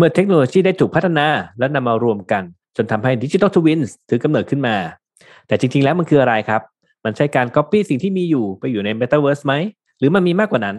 [0.00, 1.26] เมื่อเทคโนโลยีได้ถูกพัฒนา
[1.58, 2.42] และนำมารวมกัน
[2.76, 4.76] จนทำให้ Digital Twins ถือกำเนิดขึ้นมา
[5.46, 6.62] แต่จริง ๆ แล้วมันคืออะไรครับ
[7.04, 9.54] มันใช่การก๊อปปี้สิ่งที่มีอยู่ไปอยู่ใน Metaverse ไหม
[9.98, 10.76] หรือมันมีมากกว่านั้น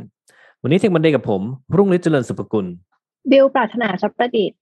[0.61, 1.41] วันนี้ Tech Monday กับผม
[1.75, 2.65] รุ่งฤทธิ์เจริญสุภกุล
[3.31, 4.57] บิวปรารถนาทรัพย์ประดิษฐ์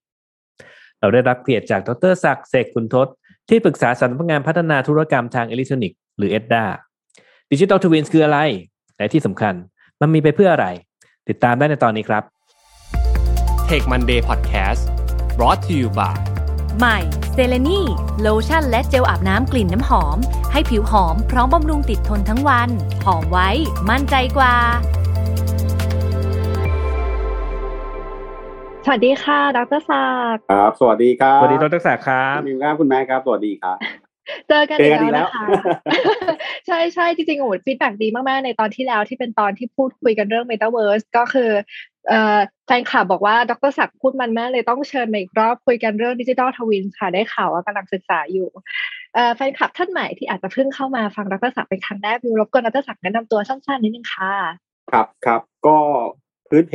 [0.99, 3.07] เราได้รับเกียรติจากดรศักดิ์เสกขุนทด
[3.49, 6.65] ที่ปรึกษาสำนักงานพัฒนาธุรกรรมทางอิเล็กทรอนิกส์หรือ EDDA
[7.51, 8.39] ดิจิทัลทวินส์คืออะไร
[8.97, 9.53] และที่สำคัญ
[10.01, 10.67] มันมีไปเพื่ออะไร
[11.29, 12.23] ติดตามได้ในตอนนี้ครับ
[13.73, 14.81] Take Monday Podcast
[15.37, 16.15] brought to you by
[16.79, 16.97] ใหม่
[17.33, 17.81] เซเลนี
[18.21, 20.17] โลชั่นและเจลอาบน้ำกลิ่นน้ำหอม
[20.51, 22.69] ให้ผิวหอมพร้อมบำรุงติดทนทั้งวัน
[23.05, 23.49] หอมไว้
[23.89, 24.55] มั่นใจกว่า
[28.85, 33.77] สวัสดีค่ะ ดรศักดิ์ครับ สวัสดีครับสวัสดีดรศักดิ์ครับคุณมิวครับคุณแม่ครับ สวัสดีครับ
[34.49, 35.45] เจอกันเจอีอกกันอีแล้วกแล้วนะคะ
[36.67, 41.51] ใช่ใช่จริงๆโอ้ฟีดแบ็ดีมาก ๆ ในตอนที่แล้วที่เป็นตอนที่พูดคุยกันเรื่อง Metaverse ก็คือ
[41.96, 41.96] เอ่อ
[42.65, 48.49] แฟนคลับบอกว่าดรศักดิ์พูดมันมากเลยต้องเชิญมาอีกรอบคุยกันเรื่องดิจิ t a ลทวินค่ะได้ข่าวว่ากำลังศึกษาอยู่
[49.35, 54.33] แฟนคลับท่านใหม่ที่อาจจะเพิ่งเข้ามาฟังดรศักดิ์เป็นครั้งแรกวิวรบกวนดรศักดิ์แนะนำตัวสั้นๆนิดนึงค่ะ
[54.91, 55.77] ครับครับก็
[56.49, 56.73] พื้นเพ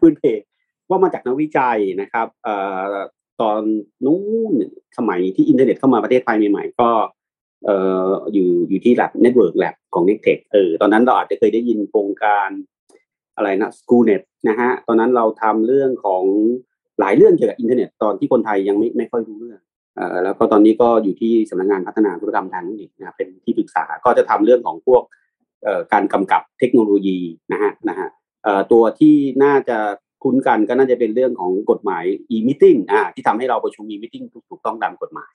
[0.00, 0.22] พื้นเพ
[0.88, 2.54] ว่ามาจากนักวิจัยนะครับเอ่
[2.90, 2.92] อ
[3.40, 3.60] ตอน
[4.04, 4.54] นู้ใน
[4.98, 6.90] สมัยที่อินเทอร์เน็ตเข้ามาประเทศไทยใหม่ๆก็
[7.64, 7.76] เอ่
[8.08, 12.50] ออยู่อยู่ที่ lab network lab ของ n e c t e c h เออตอนนั้นเราอาจจะเคยได้ยินโครงการ
[13.36, 16.24] อะไรนะ Schoolnet นะฮะตอนนั้นเราทำเรื่องของ
[17.00, 19.60] หลายเรื่องเกี่ยวกับอินเทอร์เน็ตตอนที่คนไทยยังไม่ไม่ค่อยรู้เรื่อง
[19.96, 25.02] เอ่อแล้วก็ตอนนี้ก็อยู่ที่สำนักงานพัฒนาธุรกรรมทางอิเล็กทรอนิกส์นะเป็นที่ปรึกษาก็จะทำเรื่องของพวก
[25.64, 27.18] เอ่อการกำกับเทคโนโลยี
[27.52, 28.08] นะฮะนะฮะ
[28.44, 29.78] เอ่อตัวที่น่าจะ
[30.22, 32.04] คุ้นกันก็น่าจะเป็นเรื่องของกฎหมาย
[32.36, 35.32] e-meeting อ่าที่ทำให้เราประชุม e-meeting ถูกต้องตามกฎหมาย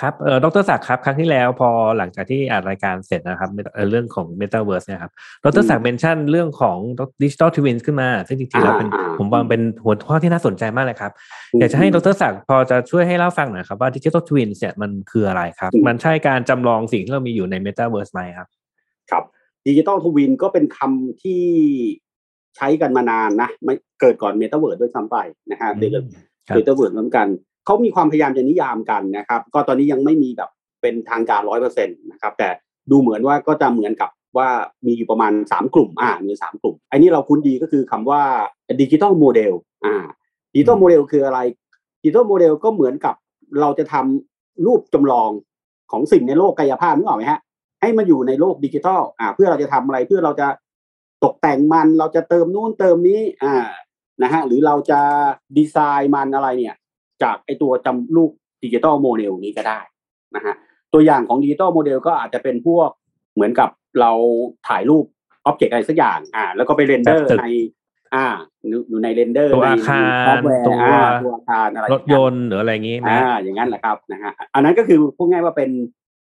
[0.00, 1.68] ครับเออดรศักดิ์ครับครั้งที่แล้วพอ
[1.98, 5.12] หลังจากที่อ่านรายการเสร็จนะครับเอ่อเรื่องของ Metaverse เนะครับ
[5.44, 6.78] ดรศักดิ์เมนชั่นเรื่องของ
[7.22, 11.12] Digital Twins ขึ้นมา ซึ่งจริงๆแล้วเป็นอ่าอ่าผมว่าเป็นหัวข้อที่น่าสนใจมากเลยครับ
[11.60, 18.48] อยากจะให้ดรศักดิ์พอจะช่วยให้เล่าฟังหน่อยครับว่า Digital Twins เนี่ยมันคืออะไรครับ มันใช่การจำลองสิ่งที่เรามีอยู่ใน Metaverse ไหมครับ
[19.10, 19.24] ครับ
[19.66, 21.42] Digital Twin ก็เป็นคำที่
[22.56, 25.16] ใช้กันมานานนะไม่เกิดก่อนเมตาเวิร์ดด้วยซ้ำไป
[25.50, 27.26] นะฮะเด็กครับเมตาเวิร์ดเหมือนกัน
[27.68, 30.50] เขามีความพยายามจะนิยามกันนะครับ ก็ตอนนี้ยังไม่มีแบบ
[30.82, 32.48] เป็นทางการร้อยเปอร์เซ็นต์นะครับ แต่
[32.90, 34.48] ดูเหมือนว่าก็จะเหมือนกับว่า
[34.86, 38.22] มีอยู่ประมาณสามกลุ่มอ่ามีสามกลุ่มอันนี้เราคุ้นดีก็คือคำว่า
[38.80, 39.54] Digital Model
[39.86, 40.04] อ่า
[40.54, 41.38] Digital Model คืออะไร
[42.02, 43.14] Digital Model ก็เหมือนกับ
[43.60, 45.30] เราจะทำรูปจำลอง
[45.90, 47.40] ของสิ่งในโลกกายภาพนึกออกไหมฮะ
[47.80, 50.48] ให้มันอยู่ในโลกดิจิทัลอ่า เพื่อเราจะทำอะไรเพื่อเราจะ
[51.24, 53.54] ตกแต่งมันเราจะเติมนู่นเติมนี้อ่า
[54.22, 55.00] นะฮะหรือเราจะ
[55.56, 56.74] ดีไซน์มันอะไรเนี่ย
[57.22, 58.30] จากไอตัวจำรูป
[58.64, 59.80] Digital Model นี้ก็ได้
[60.36, 60.54] นะฮะ
[60.92, 62.90] ตัวอย่างของ Digital Model ก็อาจจะเป็นพวก
[63.34, 63.70] เหมือนกับ
[64.00, 64.12] เรา
[64.68, 65.04] ถ่ายรูป
[65.46, 67.46] object อะไรสักอย่างอ่าแล้วก็ไปเรนเดอร์แบบตึกใน
[68.14, 68.26] อ่า
[68.88, 75.70] อยู่ใน render ตัวในอาคารซอฟต์แวร์ตัวอ่าตัวอาคารอะไรรถยนต์หรืออะไรอย่างนี้ไหมอ่าอย่างนั้นแหละครับนะฮะอันนั้นก็คือพูดง่ายว่าเป็น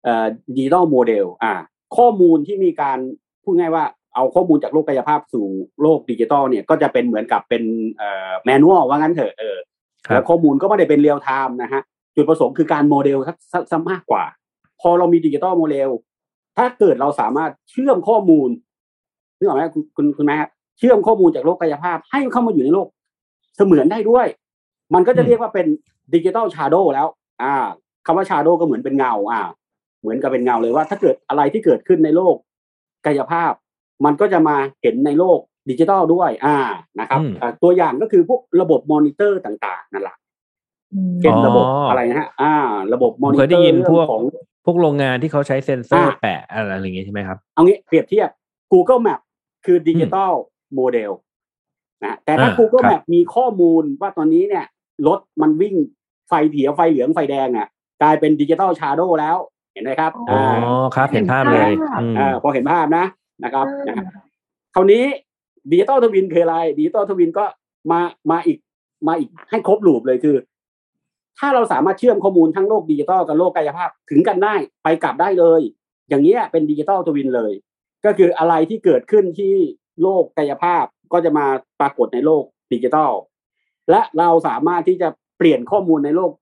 [0.04, 1.52] เอ่อ Digital Model อ่า
[1.96, 2.98] ข้อมูลที่มีการ
[3.44, 5.46] พูดง่ายว่าเอาข้อมูลจากโลกกายภาพสู่
[5.82, 7.62] โลกดิจิทัลเนี่ยก็จะเป็นเหมือนกับเป็น
[7.96, 9.71] เอ่อ manual ว่างั้นเถอะเออครับ
[10.10, 11.82] แล้วข้อมูลก็ไม่ได้เป็น real-time นะฮะ
[12.14, 14.24] จุดประสงค์คือการโมเดลซะซะซะมากกว่า
[14.80, 15.90] พอเรามี Digital Model
[16.56, 18.48] ถ้าเกิดเราสามารถเชื่อมข้อมูล
[19.38, 22.86] นึกออกไหมคุณคุณคุณแม่ฮะเชื่อมข้อมูลจากโลกกายภาพ ให้เข้ามาอยู่ในโลก
[23.56, 24.26] เสมือนได้ด้วย
[24.94, 25.66] มันก็จะเรียกว่าเป็น
[26.14, 27.06] Digital Shadow แล้ว
[27.42, 27.54] อ่า
[28.06, 29.40] คำว่า shadow ก็เหมือนเป็นเงา อ่า
[30.00, 32.34] เหมือนกับเป็นเงาเลยว่า ถ้าเกิดอะไรที่เกิดขึ้นในโลก
[33.06, 33.52] กายภาพ
[34.04, 35.38] มันก็จะมาเห็นในโลก
[35.70, 36.58] ดิจิทัลด้วย อ่า
[37.00, 40.16] นะครับอืมอ่าตัวอย่างก็คือพวกระบบมอนิเตอร์ต่างๆนั่นแหละ
[41.20, 42.54] เช่นอ๋อระบบอะไรนะฮะ อ่า
[42.94, 44.22] ระบบมอนิเคยเตได้ยินพวกของ
[44.64, 48.28] พวกโรงงานที่เขาใช้เซ็นเซอร์อ่าแปะอะไรอย่างงี้ใช่ไหมครับ เอางี้เปรียบเทียบ
[48.72, 49.20] Google Map
[49.64, 50.32] คือ Digital
[50.74, 51.10] Model
[52.04, 54.64] นะแต่ถ้าอ่า Google ครับ Map มีข้อมูลว่าตอนนี้เนี่ย
[55.06, 55.74] รถมันวิ่ง
[56.28, 57.66] ไฟเขียวไฟเหลืองไฟแดงอะ
[58.02, 59.36] กลายเป็น Digital Shadow แล้ว
[59.72, 63.04] เห็นไหมครับอ๋ออ่าครับเห็นภาพเลยอืมอ่าพอเห็นภาพนะ
[63.44, 64.06] นะครับอ่านนะฮะ
[64.74, 65.04] คราวนี้
[65.70, 67.44] Digital Twin คืออะไร Digital Twin ก็
[67.90, 68.00] มา
[68.30, 68.58] มาอีก
[69.08, 70.36] มาอีกให้ครบ loop เลยคือ
[71.38, 75.60] ถ้าเราสามารถเชื่อมข้อมูลทั้งโลกดิจิตอลกับโลกกายภาพถึงกันได้ไปกลับได้เลย
[76.08, 77.52] อย่างเงี้ยเป็น Digital Twin เลย
[78.04, 79.54] ก็คืออะไรที่เกิดขึ้นที่
[80.02, 81.46] โลกกายภาพก็จะมา
[81.80, 83.12] ปรากฏในโลกดิจิตอล
[83.90, 86.32] และเราสามารถที่จะเปลี่ยนข้อมูลในโลก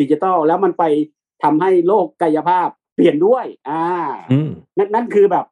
[0.00, 0.84] ดิจิตอลแล้วมันไป
[1.42, 3.84] ทำให้โลกกายภาพเปลี่ยนด้วย อ่า
[4.32, 5.44] อืมนั่นนั่นคือแบบ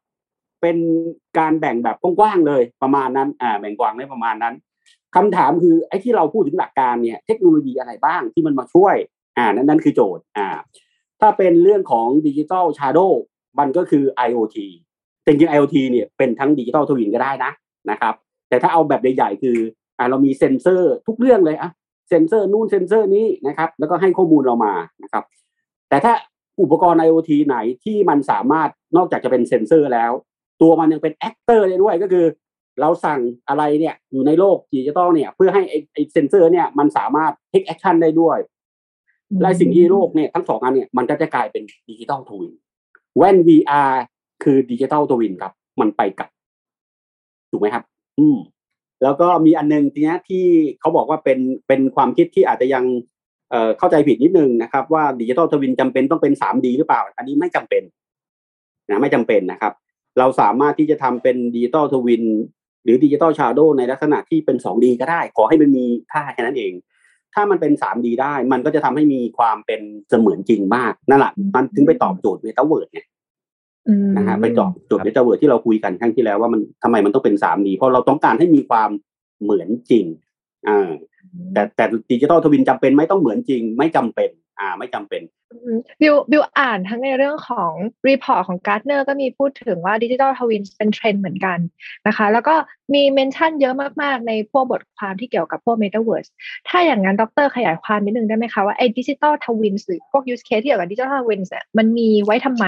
[0.65, 0.83] เป็น
[1.39, 4.55] การแบ่งแบบกว้างๆเลยประมาณนั้นอ่าแบ่งกว้างได้ประมาณนั้น
[5.15, 8.95] คำถามคือไอ้ที่เราพูดถึงหลักการเนี่ยเทคโนโลยีอะไรบ้างที่มันมาช่วย
[9.37, 10.47] อ่านั่นนั่นคือโจทย์อ่า
[11.21, 12.99] ถ้าเป็นเรื่องของดิจิ t a ลชาร์โด
[13.59, 14.57] มันก็คือ IoT
[15.21, 17.51] แต่จริงๆ IoT เนี่ยเป็นทั้งดิจิ t a ลทวินก็ได้นะ
[17.91, 18.13] นะครับ
[18.49, 19.57] แต่ถ้าเอาแบบใหญ่ๆคือ
[19.97, 21.69] อ่าเรามีเซ็นเซอร์ทุกเรื่องเลยอะ
[22.09, 24.73] เซ็นเซอร์นู่นเซ็นเซอร์นี้นะครับ แล้วก็ให้ข้อมูลเรามา
[25.03, 25.23] นะครับ
[25.89, 26.13] แต่ถ้า
[26.61, 30.11] อุปกรณ์ IoT ไหนที่มันสามารถนอกจากจะเป็นเซ็นเซอร์แล้ว
[30.61, 32.25] ตัวมันยังเป็น actor ได้ด้วยก็คือ
[32.81, 33.19] เราสั่ง
[33.49, 35.63] อะไรเนี่ยอยู่ในโลกดิจิตอลเนี่ย เพื่อให้
[35.93, 38.37] ไอ้เซ็นเซอร์เนี่ยมันสามารถ take action ได้ด้วย
[39.41, 42.53] และสิ่งที่โลกเนี่ยทั้งสองอันเนี่ยมันก็จะกลายเป็น Digital Twin
[43.17, 43.93] แว่น VR
[44.43, 46.29] คือ Digital Twin ครับ มันไปกลับ
[47.51, 47.83] ถูกไหมครับ
[48.19, 48.37] อืม
[49.03, 50.45] แล้วก็มีอันนึงทีนี้ที่
[50.79, 52.83] เขาบอกว่าเป็นเป็นความคิดที่อาจจะยัง
[53.51, 57.83] เอ่อเข้าใจผิดนิดนึงนะครับ ว่า Digital Twin จำเป็นต้องเป็น 3D หรือเปล่า อันนี้ไม่จำเป็น
[58.89, 59.73] นะไม่จำเป็นนะครับ
[60.19, 62.23] เราสามารถที่จะทำเป็น Digital Twin
[62.83, 66.73] หรือ Digital Shadow ในลักษณะที่เป็น 2D ก็ได้ ขอให้มันมีค่าแค่นั้นเอง
[67.33, 73.07] ถ้ามันเป็น 3D ได้ มันก็จะทำให้มีความเป็นเสมือนจริงมากนั่นแหละมันถึงไปตอบโจทย์เมตาเวิร์ดเนี่ย
[74.17, 78.89] นะฮะไปตอบโจทย์เมตาเวิร์ดที่เราคุยกันครั้งที่แล้วว่ามันทำไมมันต้องเป็น 3D เพราะเราต้องการให้มีความ
[79.43, 80.05] เหมือนจริง
[80.67, 80.89] อ่า
[81.53, 84.29] แต่แต่ Digital Twin จำเป็นไหมต้องเหมือนจริงไม่จำเป็น
[84.59, 85.21] อ่าไม่จำเป็น
[86.01, 87.71] บิวบิวอ่านทั้งในเรื่องของ
[88.07, 91.59] report ของ Gartner ก็มีพูดถึงว่า Digital Twin เป็นเทรนด์เหมือนกัน
[92.07, 92.55] นะคะ แล้วก็
[92.93, 96.29] มี mention เยอะมาก ๆ ในพวกบทความที่เกี่ยวกับพวก Metaverse
[96.67, 102.65] ถ้าอย่างนั้นดรขยายความนิดนึงได้ไหมคะ ว่าไอ้ Digital Twin หรือพวก use case ที่เกี่ยวกับ Digital Twin เนี่ยมันมีไว้ทำไม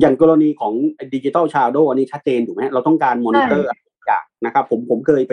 [0.00, 0.72] อย่างกรณีของ
[1.14, 5.32] Digital Shadow อันนี้ชัดเจนถูกไหมเราต้องการมอนิเตอร์อย่างนะครับผมผมเคยไป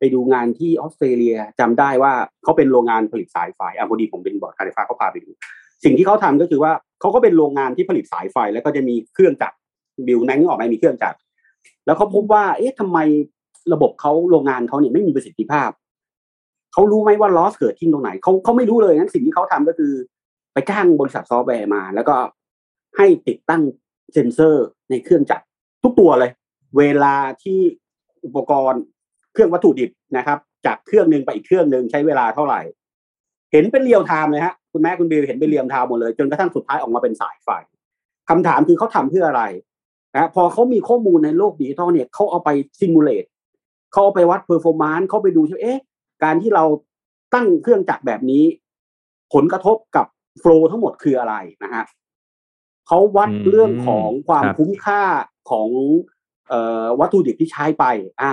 [0.00, 2.12] ไปดูงานที่ออสเตรเลียจำได้ว่า
[2.42, 5.30] เขาเป็นโรงงานผลิตสายไฟอะพอดีผมเป็นบอร์ดการไฟฟ้าเขาพาไปดู
[5.84, 9.56] สิ่งที่เขาทำก็คือว่าเขาก็เป็นโรงงานที่ผลิตสายไฟ แล้วก็จะมีเครื่องจักร
[10.06, 11.18] บิวนั่งออกมามีเครื่องจักร
[11.86, 12.98] แล้วเขาพบว่า เอ๊ะทำไม
[13.72, 15.70] ระบบเขาโรงงานเขาเนี่ยไม่มีประสิทธิภาพ
[16.72, 19.92] เขารู้ไหมว่า loss เกิดที่ตรงไหนเขาเขาไม่รู้เลยนั้นสิ่งที่เขาทำก็คือ
[20.52, 22.16] ไปจ้างบริษัทซอฟต์แวร์มา แล้วก็
[22.96, 23.62] ให้ติดตั้ง
[24.12, 25.44] เซ็นเซอร์ในเครื่องจักร
[25.82, 26.30] ทุกตัวเลย
[26.78, 27.58] เวลาที่
[28.24, 28.82] อุปกรณ์
[29.32, 32.60] เครื่องวัตถุดิบนะครับ จากเครื่องหนึ่งไปอีกเครื่องหนึ่งใช้เวลาเท่าไหร่
[33.52, 37.48] เห็นเป็น real-time เลยฮะคุณแม่คุณบิวเห็นเป็น real-time หมดเลยจนกระทั่งสุดท้ายออกมาเป็นสายไฟ
[38.28, 39.42] คำถามคือเขาทำเพื่ออะไร
[40.16, 42.50] นะพอเขามีข้อมูลในโลกดิจิทัลเนี่ยเขาเอาไป
[42.80, 43.24] simulate
[43.92, 45.80] เขาเอาไปวัด performance เขาไปดูว่าเอ๊ะ
[46.24, 46.64] การที่เรา
[47.34, 48.44] ตั้งเครื่องจักรแบบนี้
[49.34, 50.06] ผลกระทบกับ
[50.40, 51.84] flow ทั้งหมดคืออะไรนะฮะ
[52.86, 55.02] เขาวัดเรื่องของความคุ้มค่า
[55.50, 55.68] ของ
[56.48, 57.84] เอ่อวัตถุดิบที่ใช้ไป
[58.20, 58.32] อ่า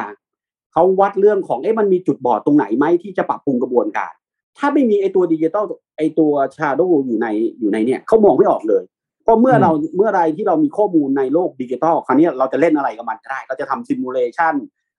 [0.74, 4.14] เขาวัดเรื่องของเอ๊ะมันมีจุดบอดตรงไหนไหมที่จะปรับปรุงกระบวนการ
[4.58, 5.66] ถ้าไม่มีไอตัวดิจิตอล
[5.98, 7.28] ไอตัว shadow อยู่ใน
[7.60, 8.84] อยู่ในเนี่ยเขามองไม่ออกเลย
[9.24, 14.56] เพราะเมื่อเราเมื่อไรที่เรามีข้อมูลในโลกดิจิตอลคราวนี้เราจะเล่นอะไรกับมันก็ได้ เราจะทำ simulation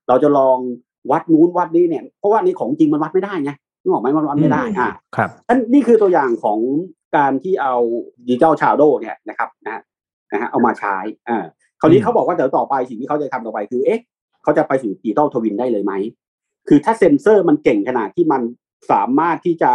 [0.09, 0.59] เราจะลอง
[1.11, 6.59] วัดนู้นวัดนี้เนี่ย เพราะว่านี่ของจริงมันวัดไม่ได้ไงนึกออกไหมมันวัดไม่ได้อ่าครับอันนี่คือตัวอย่างของ
[7.17, 7.75] การที่เอา
[8.29, 9.83] digital shadow เนี่ยนะครับนะ
[10.33, 10.97] นะฮะเอามาใช้
[11.29, 11.45] อ่า
[11.81, 14.01] คราวนี้เขาบอกว่าเดี๋ยวต่อไปสิ่งที่เขาจะทำต่อไปคือเอ๊ะ
[14.49, 15.93] เขาจะไปสู่ digital twin ได้เลยไหม
[16.69, 18.43] คือถ้าเซ็นเซอร์มันเก่งขนาดที่มัน
[18.91, 19.71] สามารถที่จะ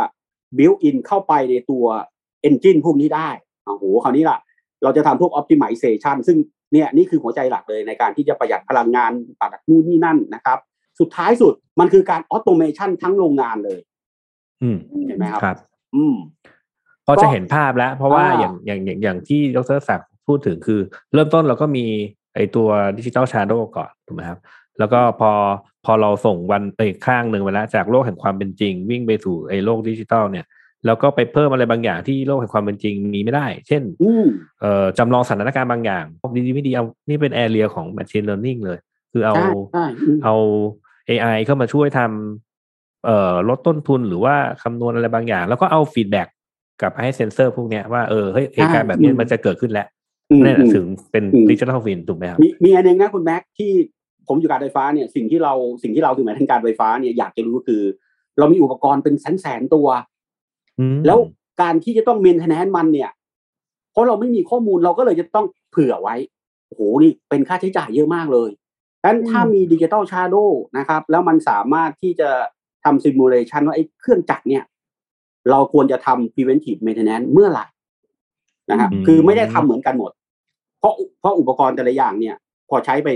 [0.58, 1.86] built-in เข้าไปในตัว
[2.42, 3.30] engine พวกนี้ได้
[3.66, 4.38] โอ้โหคราวนี้ล่ะ
[4.84, 6.38] เราจะทำพวกออ t ติมิเซชันซึ่ง
[6.74, 9.12] เนี่ยนี่คือหัวใจหลักเลยในการที่จะประหยัดพลังงาน
[9.42, 10.58] ตัดนู่นนี่นั่นนะครับ
[11.00, 13.80] สุดท้ายสุดมันคือการ automation ทั้งโรงงานเลย
[14.62, 14.78] อืม
[15.08, 15.58] เห็นไหมครับครับ
[15.96, 16.16] อืม
[17.06, 20.80] พอจะเห็นภาพแล้ว เพราะว่าอ่าอย่างอย่างอย่างอย่างที่ดรศักดิ์พูดถึงคือ
[21.14, 21.86] เริ่มต้นเราก็มี
[22.36, 24.40] ไอตัว digital shadow ก่อนถูกไหมครับ
[24.80, 25.32] แล้วก็พอ
[25.86, 30.46] พอเราส่งวันไปข้างหนึ่งไปแล้วจากโลกแห่งความเป็นจริง วิ่งไปสู่ไอโลกดิจิตอลเนี่ย
[30.86, 34.26] แล้วก็ไปเพิ่มอะไรบางอย่างที่โลกแห่งความเป็นจริงมีไม่ได้ เช่นอืม
[34.62, 38.78] เอ่อจำลองสถานการณ์บางอย่างดีดีไม่ดีเอานี่เป็น area ของ Machine Learning เลย
[39.12, 40.36] คือเอาใช่ใช่อืมเอา
[41.10, 46.28] AI เข้ามาช่วยทำเอ่อลดต้นทุนหรือว่าคำนวณอะไรบางอย่าง แล้วก็เอา feedback
[46.82, 49.88] กลับไปให้เซนเซอร์พวกเนี้ยว่าเออเฮ้ยเหตุการณ์แบบนี้มันจะเกิดขึ้นแล้ว
[50.32, 53.72] อืมนั่นแหละอืมถึงเป็นอืม digital twin ถูกไหมครับ มีมีอันหนึงนะคุณแม็กที่
[54.28, 55.54] ผมอยู่การไฟฟ้าเนี่ยสิ่งที่เรา
[55.84, 57.82] สิ่งที่เราคือหมายถึงการไฟฟ้าเนี่ยอยากจะรู้ก็คือ
[58.38, 59.88] เรามีอุปกรณ์เป็นแสนแสนๆตัว
[60.80, 61.18] อืมแล้ว
[61.62, 63.12] การที่จะต้อง maintenance มันเนี่ย
[63.92, 66.16] เพราะเราไม่มีข้อมูลเราก็เลยจะต้องเผื่อไว้
[66.68, 68.50] โอ้โหนี่เป็นค่าใช้จ่ายเยอะมากเลย
[69.02, 70.36] ดังนั้นถ้ามี digital shadow
[70.78, 72.30] นะครับ แล้วมันสามารถที่จะ
[72.84, 74.64] ทำ simulation ว่าไอ้เครื่องจักรเนี่ย
[75.52, 77.66] เราควรจะทำ preventive maintenance เมื่อไหร่
[78.72, 80.12] นะฮะอืมคือไม่ได้ทำเหมือนกันหมด
[80.80, 82.36] เพราะเพราะอุปกรณ์แต่ละอย่างเนี่ย
[82.70, 83.08] พอใช้ไป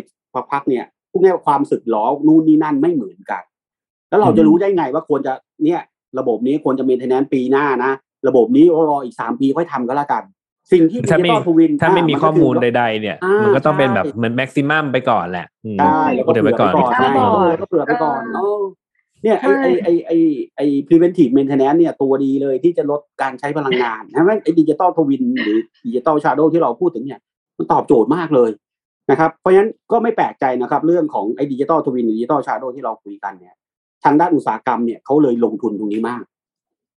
[0.51, 3.43] พักๆเนี่ยพ วกเนี้ยความสึกหรอนู่นนี่นั่นไม่เหมือนกัน
[4.09, 5.33] แล้วเราจะรู้ได้ไงว่าควรจะ
[5.63, 5.81] เนี่ย
[6.19, 7.91] ระบบนี้ควรจะเมนเทนแนนปีหน้านะ
[8.27, 10.23] ระบบนี้รออีกสามปีค่อยทำก็แล้วกัน
[10.71, 18.63] สิ่งที่ดิถ้าจิไม่ตอลทวินถ้าไม่มีนก็ข้อมูลคืใดๆ เนี่ยอ่ามัมันก็ต้องเป็นแบบใช่เหมือนแม็กซิมัมไปก่อนแหละอืมใช่แล้วก็เดี๋ยวเผื่ไว้อก่อนไปก่อนใช่ใช่แล้วก็เผื่อไปก่อนเออเออ
[19.23, 20.11] เนี่ยไอไอไอไอ
[20.55, 27.19] ไอ preventive maintenance เนี่ยตัวดีเลยที่จะลดการใช้พลังงานนะแม่งไอ digital twin หรือ digital shadow ที่เราพูดถึงเนี่ย
[27.57, 28.49] มันตอบโจทย์มากเลย
[29.11, 33.55] นะครับเพราะฉะนั้นก็ไม่แปลกใจนะครับ เรื่องของไอ digital twin digital shadow ที่เราคุยกันเนี่ย
[34.03, 36.23] ทางด้านอุตสาหกรรมเนี่ยเขาเลยลงทุนตรงนี้มากเพ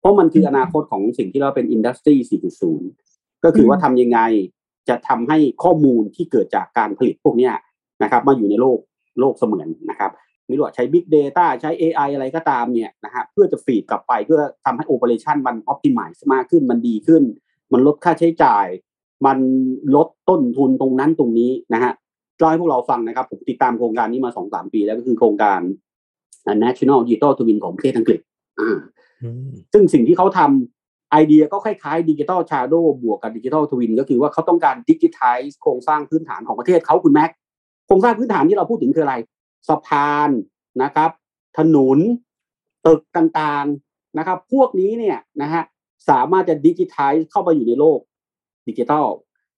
[0.08, 2.14] ราะมันคืออนาคตของสิ่งที่เราเป็น industry
[2.80, 4.20] 4.0 ก็คือว่าทำยังไง
[4.88, 7.52] จะทำให้ข้อมูลที่เกิดจากการผลิตพวกเนี้ย
[8.02, 8.78] นะครับ มาอยู่ในโลก
[9.20, 10.10] โลกเสมือนนะครับ
[10.46, 17.22] ไม่รู้ว่าใช้ Big Data ใช้ AI อะไรก็ตามเนี่ยนะฮะเพื่อจะฟีดกลับไปเพื่อทำให้โอเปอเรชันมันออ t ติมิซ์มากขึ้นมันดีขึ้น
[17.72, 18.66] มันลดค่าใช้จ่าย
[19.26, 19.38] มัน
[19.94, 21.92] ลดต้นทุนตรงนั้นตรงนี้นะฮะ
[22.38, 25.60] เล่าให้พวกเราฟังนะครับ ผมติดตามโครงการนี้มาสองสามปีแล้วก็คือโครงการ
[26.62, 28.20] National Digital Twin ของประเทศอังกฤษ
[28.60, 28.78] อ่า
[29.72, 37.30] ซึ่งสิ่งที่เขาทำไอเดียก็คล้ายๆดิจิทัลชาร์โดบวกกับดิจิทัลทวินก็คือว่าเขาต้องการดิจิทัลโครงสร้างพื้นฐานของประเทศเขาคุณแม็ก
[37.86, 39.16] โครงสร้างพื้นฐานที่เราพูดถึงคืออะไร
[39.68, 40.30] สะพาน
[40.82, 41.10] นะครับ
[41.58, 41.98] ถนน
[42.86, 45.62] ตึกต่างๆนะครับ พวกนี้เนี่ยนะฮะ
[46.08, 47.98] สามารถจะดิจิทัลเข้าไปอยู่ในโลก
[48.68, 49.06] ดิจิทัล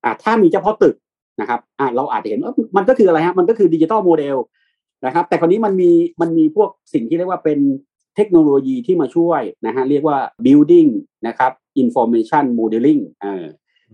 [0.05, 0.97] อ่าถ้ามีเฉพาะตึก
[1.40, 4.37] นะครับอ่าเราอาจจะเห็นว่ามันก็คืออะไรฮะมันก็คือดิจิทัลโมเดล
[5.07, 5.90] นะครับ แต่คราวนี้มันมี
[6.21, 7.59] มันมีพวกสิ่งที่เรียกว่าเป็น
[8.17, 10.88] เทคโนโลยีที่มาช่วยนะฮะเรียกว่า building
[11.26, 11.52] นะครับ
[11.83, 13.45] information modeling เออ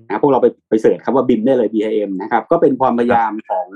[0.06, 3.68] นะพวกเราไปไป search คำว่า BIM ได้เลย BIM นะครับ ก็เป็นความพยายามของ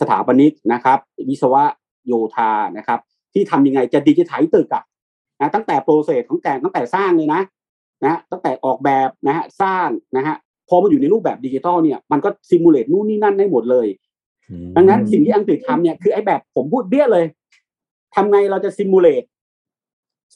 [0.00, 1.64] สถาปนิกนะครับ วิศวะ
[2.06, 3.00] โยธานะครับ
[3.34, 4.84] ที่ทำยังไงจะดิจิทัลตึกอะ
[5.40, 7.42] นะตั้งแต่ process ของแต่ตั้งแต่สร้างเลยนะ
[8.04, 10.36] นะตั้งแต่ออกแบบนะฮะสร้างนะฮะ
[10.68, 13.86] พอมาอยู่ในรูปแบบดิจิทัลเนี่ยมันก็ simulate นู่นนี่นั่นได้หมดเลย
[14.76, 17.24] ดังนั้นสิ่งที่อังกฤษทำเนี่ยคือไอ้แบบผมพูดเบี้ยเลย
[18.14, 19.24] ทำไงเราจะ simulate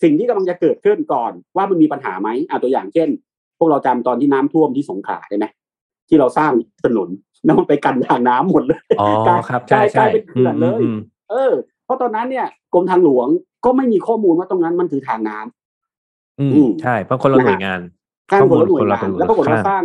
[0.02, 3.08] สิ่งที่กำลังจะเกิดขึ้นก่อนว่ามันมีปัญหาไหมอ่าตัวอย่างเช่น
[3.58, 5.46] พวกเราจำตอนที่น้ำท่วมที่สงขลาได้ไหม
[6.08, 6.52] ที่เราสร้าง
[6.84, 7.08] ถนน
[7.44, 9.10] แล้วมันไปกันทางน้ำหมดเลยอ๋อ
[9.48, 10.80] ครับใช่ใช่เป็นเขื่อนเลย
[11.30, 11.52] เออ
[11.84, 13.28] เพราะตอนนั้นเนี่ยกรมทางหลวง
[13.64, 17.80] ก็ไม่มีข้อมูลว่าตรงนั้นมันคือทางน้ำอืมใช่ เพราะคนละหน่วยงาน
[18.30, 19.82] สร้างคนละหน่วยงานแล้วปรากฏว่าสร้าง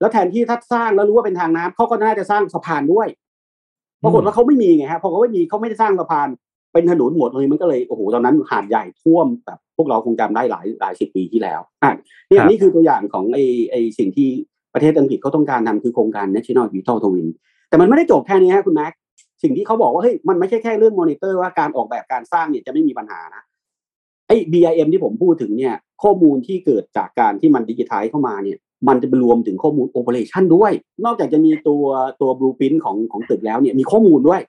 [0.00, 3.08] แล้วแทนที่ถ้าสร้างแล้วรู้ว่าเป็นทางน้ำเขาก็น่าจะสร้างสะพานด้วย
[4.02, 6.28] ปรากฏว่าเขาไม่มีไงฮะพอเขาไม่มีเขาไม่ได้สร้างสะพาน
[6.72, 11.92] เป็นถนนหมดเลยมันก็เลยโอ้โหตอนนั้นหาดใหญ่ท่วมแบบพวกเราคงจำได้หลายหลายสิบปีที่แล้วอะ
[12.30, 14.28] นี่นี่คือตัวอย่างของไอ้ไอ้สิ่งที่
[14.74, 17.26] ประเทศอังกฤษเขาต้องการทำคือโครงการ National Digital Twin
[17.68, 18.92] แต่มันไม่ได้จบแค่นี้ฮะคุณแม็ก
[19.42, 23.42] สิ่งที่เขาบอกว่าเฮ้ยมันไม่ใช่แค่เรื่องมอนิเตอร์ว่าการออกแบบการสร้างเนี่ยจะไม่มีปัญหานะ
[24.28, 30.72] ไอ้ BIM ที่ผมพูดถึงเนี่ย ข้อมูลที่เกิดจากการที่มันดิจิทัลเข้ามาเนี่ย มันจะรวมถึงข้อมูล operation ด้วย
[31.04, 31.84] นอกจากจะมีตัว
[32.20, 34.40] ตัว blueprint ของของตึกแล้วเนี่ยมีข้อมูลด้วย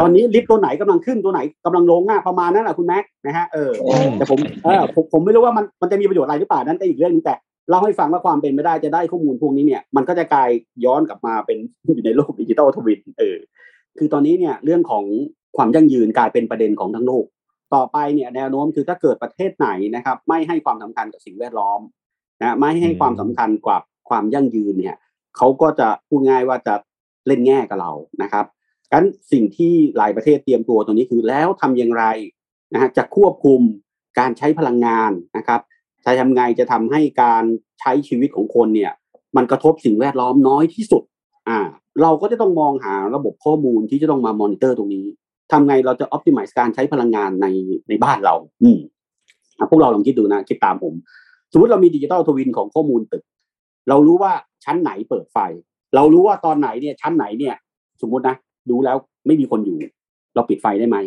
[0.00, 3.72] ตอนนี้ลิฟต์ตัวไหนกำลังขึ้นตัวไหนกำลังลงอะประมาณนั้นแหละคุณแม็กนะฮะเออ
[4.18, 7.34] แต่ผมเออผมผมไม่รู้ว่ามันมันจะมีประโยชน์อะไรหรือเปล่านั่นก็อีกเรื่องนึงแต่
[7.68, 10.50] เล่าให้ฟังว่าความเป็นไม่ได้จะได้ข้อมูลพวกนี้เนี่ย มันก็จะกลาย
[10.84, 11.58] ย้อนกลับมาเป็น
[11.94, 13.36] อยู่ในโลกดิจิตอลทวินเออ
[13.98, 15.04] คือตอนนี้เนี่ยเรื่องของ
[15.56, 17.24] ความยั่งยืนกลายเป็นประเด็นของทั้งโลก
[17.74, 21.80] ต่อไปเนี่ยแนวโน้มคือถ้าเกิดประเทศไหนนะครับ ไม่ให้ความสำคัญกับสิ่งแวดล้อม
[22.42, 24.96] นะไม่ให้ความสำคัญกับความยั่งยืนเนี่ย
[25.36, 26.74] เขาก็จะพูดง่ายว่าจะ
[27.26, 28.44] เล่นแง่กับเรานะครับ
[28.92, 32.04] กันสิ่งที่หลายประเทศเตรียมตัวตัวนี้คือแล้วทำอย่างไร
[32.72, 33.60] นะฮะจะควบคุม
[34.18, 35.60] การใช้พลังงานนะครับ
[36.04, 37.44] จะทำไงจะทำให้การ
[37.80, 38.92] ใช้ชีวิตของคนเนี่ย
[39.36, 41.02] มันกระทบสิ่งแวดล้อมน้อยที่สุด
[41.48, 41.58] อ่า
[42.02, 45.06] เราก็จะต้องมองหาระบบข้อมูลที่จะต้องมามอนิเตอร์ตรงนี้
[45.52, 47.46] ทำไงเราจะอ p t i m i z e การใช้พลังงานใน
[47.88, 48.78] ในบ้านเรา อืม
[49.70, 50.94] พวกเราลองคิดดูนะ คิดตามผม
[51.54, 53.24] สมมติเรามี digital twin ของข้อมูลตึก
[53.88, 54.32] เรารู้ว่า
[54.64, 55.38] ชั้นไหนเปิดไฟ
[55.94, 57.54] เรารู้ว่าตอนไหนเนี่ยชั้นไหนเนี่ย
[58.02, 58.36] สมมุตินะ
[58.70, 58.96] ดูแล้ว
[59.26, 59.78] ไม่มีคนอยู่
[60.34, 60.98] เราปิดไฟได้ไหม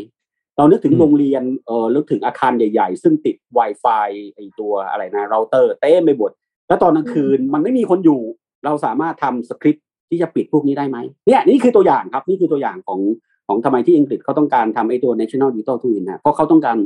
[0.58, 6.32] เรานึกถึงโรงเรียนเออนึกถึงอาคารใหญ่ ๆ ซึ่งติด Wi-Fi ไอตัวอะไรนะเราเตอร์เต็มไปหมด
[6.68, 8.22] แล้วตอนกลางคืนมันไม่มีคนอยู่
[8.66, 13.00] เราสามารถทำสคริปต์ที่จะปิดพวกนี้ได้ไหมเนี่ยนี่คือตัวอย่างครับ นี่คือตัวอย่างของ
[13.48, 16.78] ของทำไมที่อังกฤษเขาต้องการทำไอตัว National Digital Twin นะเพราะเขาต้องการ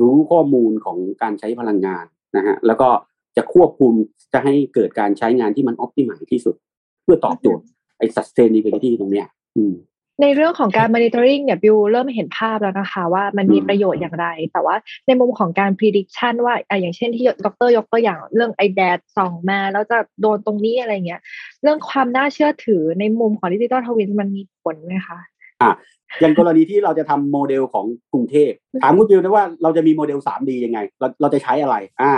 [0.00, 2.04] รู้ข้อมูลของการใช้พลังงาน
[2.36, 2.88] นะฮะแล้วก็
[3.36, 3.92] จะควบคุม
[4.32, 6.54] จะให้เกิดการใช้งานที่มันออพติมัที่สุด
[7.02, 7.64] เพื่อตอบโจทย์
[7.98, 9.74] ไอ้ sustainability ตรงเนี้ยอืม
[10.22, 21.20] ในเรื่องของการ monitoring เนี่ยบิวเริ่มเห็นภาพแล้วนะคะ ว่ามันมีประโยชน์อย่างไร แต่ว่าในมุมของการ prediction ว่าอย่างเช่นที่ดรยกตัวอย่างเรื่องไอแดดส่องมาแล้วจะโดนตรงนี้อะไรเงี้ย
[21.62, 25.18] เรื่องความน่าเชื่อถือในมุมของดิจิตอลทวินมันมีผลไหมคะ
[25.62, 25.76] อะ
[26.20, 28.52] อย่างกรณีที่เราจะทำโมเดลของกรุงเทพ
[28.82, 32.12] ถามคุณบิวนะว่าเราจะมีโมเดล 3D ยังไง เราเราจะใช้อะไร อ่า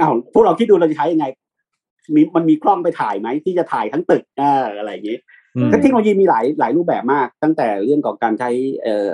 [0.00, 1.26] อ้าวพวกเราคิดดูเราจะใช้ยังไง
[2.14, 5.18] มีมันมีกล้องไปถ่ายไหมที่จะถ่ายทั้งตึกอ่าอะไรอย่างนี้
[5.82, 8.50] เทคโนโลยีมีหลายหลายรูปแบบมาก ตั้งแต่เรื่องของการใช้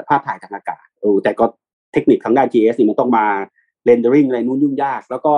[0.08, 1.44] ภาพถ่ายทางอากาศโอ้แต่ก็
[1.92, 3.26] เทคนิคทางด้าน GIS นี่มันต้องมา
[3.84, 5.34] rendering อะไรนู้นยุ่งยาก แล้วก็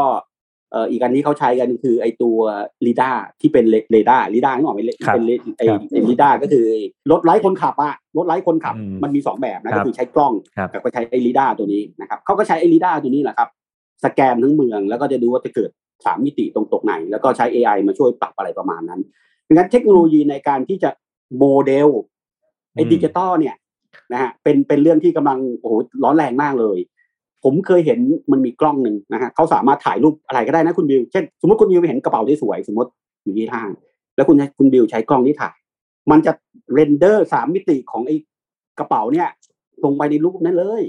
[0.91, 2.39] อีกอันนี้เขาใช้กันคือไอตัว
[2.87, 4.83] LiDAR ที่เป็นเรดาร์ LiDAR นึกออกไหม
[5.15, 5.25] เป็น
[5.59, 5.63] ไอ
[6.11, 6.65] LiDAR ก็คือ
[7.11, 10.33] รถไร้คนขับอะรถไร้คนขับมันมีสองแบบนะก็คือใช้กล้อง
[10.73, 13.49] กับก็ใช้ไอ LiDAR ตัวนี้นะครับเขาก็ใช้ไอ LiDAR ตัวนี้แหละครับ
[14.05, 15.71] สแกนทั้งเมืองแล้วก็จะดูว่าจะเกิด
[16.05, 19.01] สามมิติตรงตึกไหน แล้วก็ใช้ AI มาช่วยปรับอะไรประมาณนั้น
[19.47, 20.91] ดังนั้นเทคโนโลยีในการที่จะ
[21.39, 21.89] โมเดล
[22.75, 23.57] ไอ้ดิจิตอลเนี่ย
[24.13, 26.79] นะฮะเป็นเป็นเรื่องที่กำลังโอ้โหร้อนแรงมากเลย
[27.45, 27.99] ผมเคยเห็น
[28.33, 32.91] มันมีกล้องหนึ่งนะฮะเขาสามารถถ่ายรูปอะไรก็ได้นะคุณบิว เช่น สมมติคุณบิวเห็นกระเป๋าที่สวย สมมติ
[33.25, 33.71] อยู่ที่ห้าง
[34.17, 35.55] แล้วคุณคุณบิวใช้กล้องนี้ถ่าย
[36.11, 36.33] มันจะ
[36.73, 38.17] render สามมิติของไอ้
[38.79, 39.29] กระเป๋าเนี่ย
[39.85, 40.83] ลงไปในรูปนั้นเลย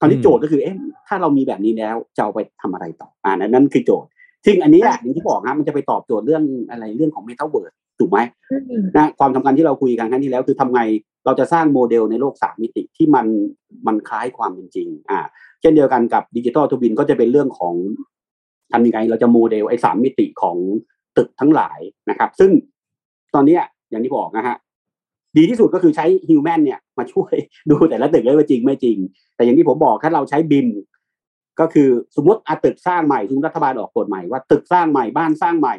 [0.00, 0.76] คราวนี้โจทย์ก็คือ เอ๊ะ
[1.08, 4.08] ถ้าเรามีแบบนี้แล้วจะเอาไปทำอะไรต่อ อ่านั่นคือโจทย์
[4.46, 8.18] ซึ่งอันนี้แหละอย่างที่บอกนะมันจะไปตอบโจทย์เรื่องอะไรเรื่องของเมตาเวิร์ดถูกไหม
[8.96, 10.80] นะความสำคัญที่เราคุยกันครั้งที่แล้วคือทำไง
[11.26, 13.26] เราจะสร้างโมเดลในโลกสามมิติที่มัน
[13.86, 15.20] มันคล้ายความเป็นจริงอ่า
[15.60, 17.74] เช่นเดียวกันกับ digital twin ก็จะเป็นเรื่องของ
[18.72, 20.56] ทำยังไงเราจะโมเดลไอ้สามมิติของ
[21.16, 21.78] ตึกทั้งหลาย
[22.10, 22.50] นะครับ ซึ่ง
[23.34, 23.58] ตอนนี้
[23.90, 24.56] อย่างที่บอกนะฮะ
[25.36, 27.34] ดีที่สุดก็คือใช้ human เนี่ยมาช่วย
[27.70, 28.98] ดูแต่ละตึกเลยว่าจริงไม่จริง
[29.36, 30.68] แต่อย่างที่ผมบอกถ้าเราใช้ BIM
[31.60, 35.76] ก็คือสมมติอาตึกสร้างใหม่คุณรัฐบาลออกกฎใหม่ว่าตึกสร้างใหม่บ้านสร้างใหม่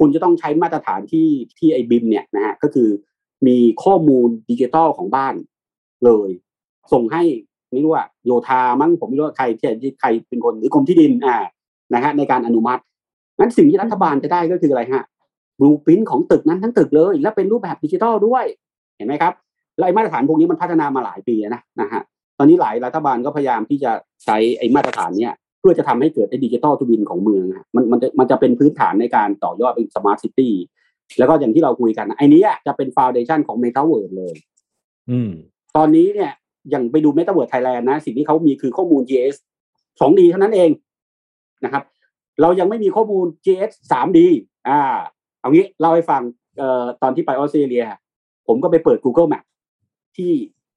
[0.00, 1.28] คุณจะต้องใช้มาตรฐานที่
[1.58, 2.88] ที่ไอ้ BIM เนี่ยนะฮะก็คือ
[3.46, 5.34] มีข้อมูลดิจิตอลของบ้าน
[6.04, 6.30] เลย
[6.92, 7.22] ส่งให้
[7.70, 9.44] ไม่รู้ว่าโยธามั้งผมไม่รู้ว่าใคร
[9.80, 11.36] ที่ใครเป็นคนหรือกรมที่ดินอ่า
[11.94, 12.82] นะฮะในการอนุมัติ
[13.38, 15.04] งั้นสิ่งที่รัฐบาลจะได้ก็คืออะไรฮะ
[15.58, 18.44] blueprint ของตึกนั้นทั้งตึกเลย และเป็นรูปแบบดิจิทัลด้วย
[18.96, 19.32] เห็นไหมครับ
[19.76, 22.02] และไอ้มาตรฐานพวกนี้มันพัฒนามาหลายปีนะนะฮะ
[22.38, 23.92] ตอนนี้หลายรัฐบาลก็พยายามที่จะ
[24.24, 30.52] ใช้ไอ้มาตรฐานเนี้ยเพื่อจะทำให้เกิดไอ้ digital twin ของเมือง มันมันจะมันจะเป็นพื้นฐานในการต่อยอดเป็น smart city
[31.18, 34.34] แล้วก็อย่างที่เราคุยกันไอ้นี้จะเป็น foundation ของเมตาเวิร์ดเลย
[35.10, 35.30] อืม
[35.76, 36.32] ตอนนี้เนี่ย
[36.70, 39.36] อย่างไปดู metaverse Thailand นะ สิ่งที่เขามีคือข้อมูล GIS
[40.00, 40.70] 2D เท่านั้นเอง
[41.64, 41.82] นะครับ
[42.40, 44.18] เรายังไม่มีข้อมูล GIS 3D
[44.68, 44.80] อ่า
[45.40, 46.22] เอางี้เล่าให้ฟัง
[46.58, 47.84] เอ่อตอนที่ไปออสเตรเลีย
[48.46, 49.44] ผมก็ไปเปิด Google Map
[50.16, 50.32] ที่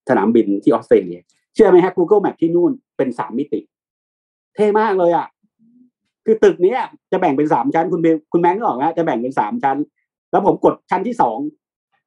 [0.09, 1.19] สนามบินที่ออสเตรเลีย
[1.53, 3.59] เชื่อไหมฮะ Google Map ที่นู่นเป็นสามมิติ
[4.55, 5.27] เท่มากเลยอะ
[6.25, 6.79] คือตึกเนี้ย
[7.11, 9.77] จะแบ่งเป็นสามชั้น คุณบิวคุณแม็กก็บอกนะจะแบ่งเป็นสามชั้น
[10.31, 11.37] แล้วผมกดชั้นที่สอง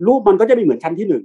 [0.07, 1.25] รูปมันก็จะไม่เหมือนชั้นที่หนึ่ง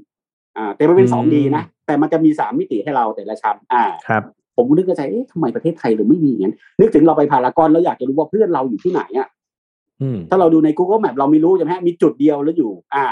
[0.58, 4.24] อ่า แต่มันเป็นสองดีนะแต่มันจะมีสามมิติให้เราแต่ละชั้น อ่าครับ
[4.56, 9.28] ผมนึกในใจเอ๊ะทำไมประเทศไทยเราไม่มีอย่างนั้นนึกถึงเราไปพารากอนแล้วอยากจะรู้ว่าเพื่อนเราอยู่ที่ไหนอะ
[10.02, 13.06] อืมถ้าเราดูใน Google Map เราไม่รู้ใช่ไหมฮะมีจุดเดียวแล้วอยู่ อ่า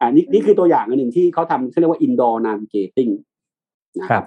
[0.00, 3.12] อ่านี่นี่คือตัวอย่างอันหนึ่งที่เขาทำเขาเรียกว่า indoor navigating
[4.00, 4.24] นะครับ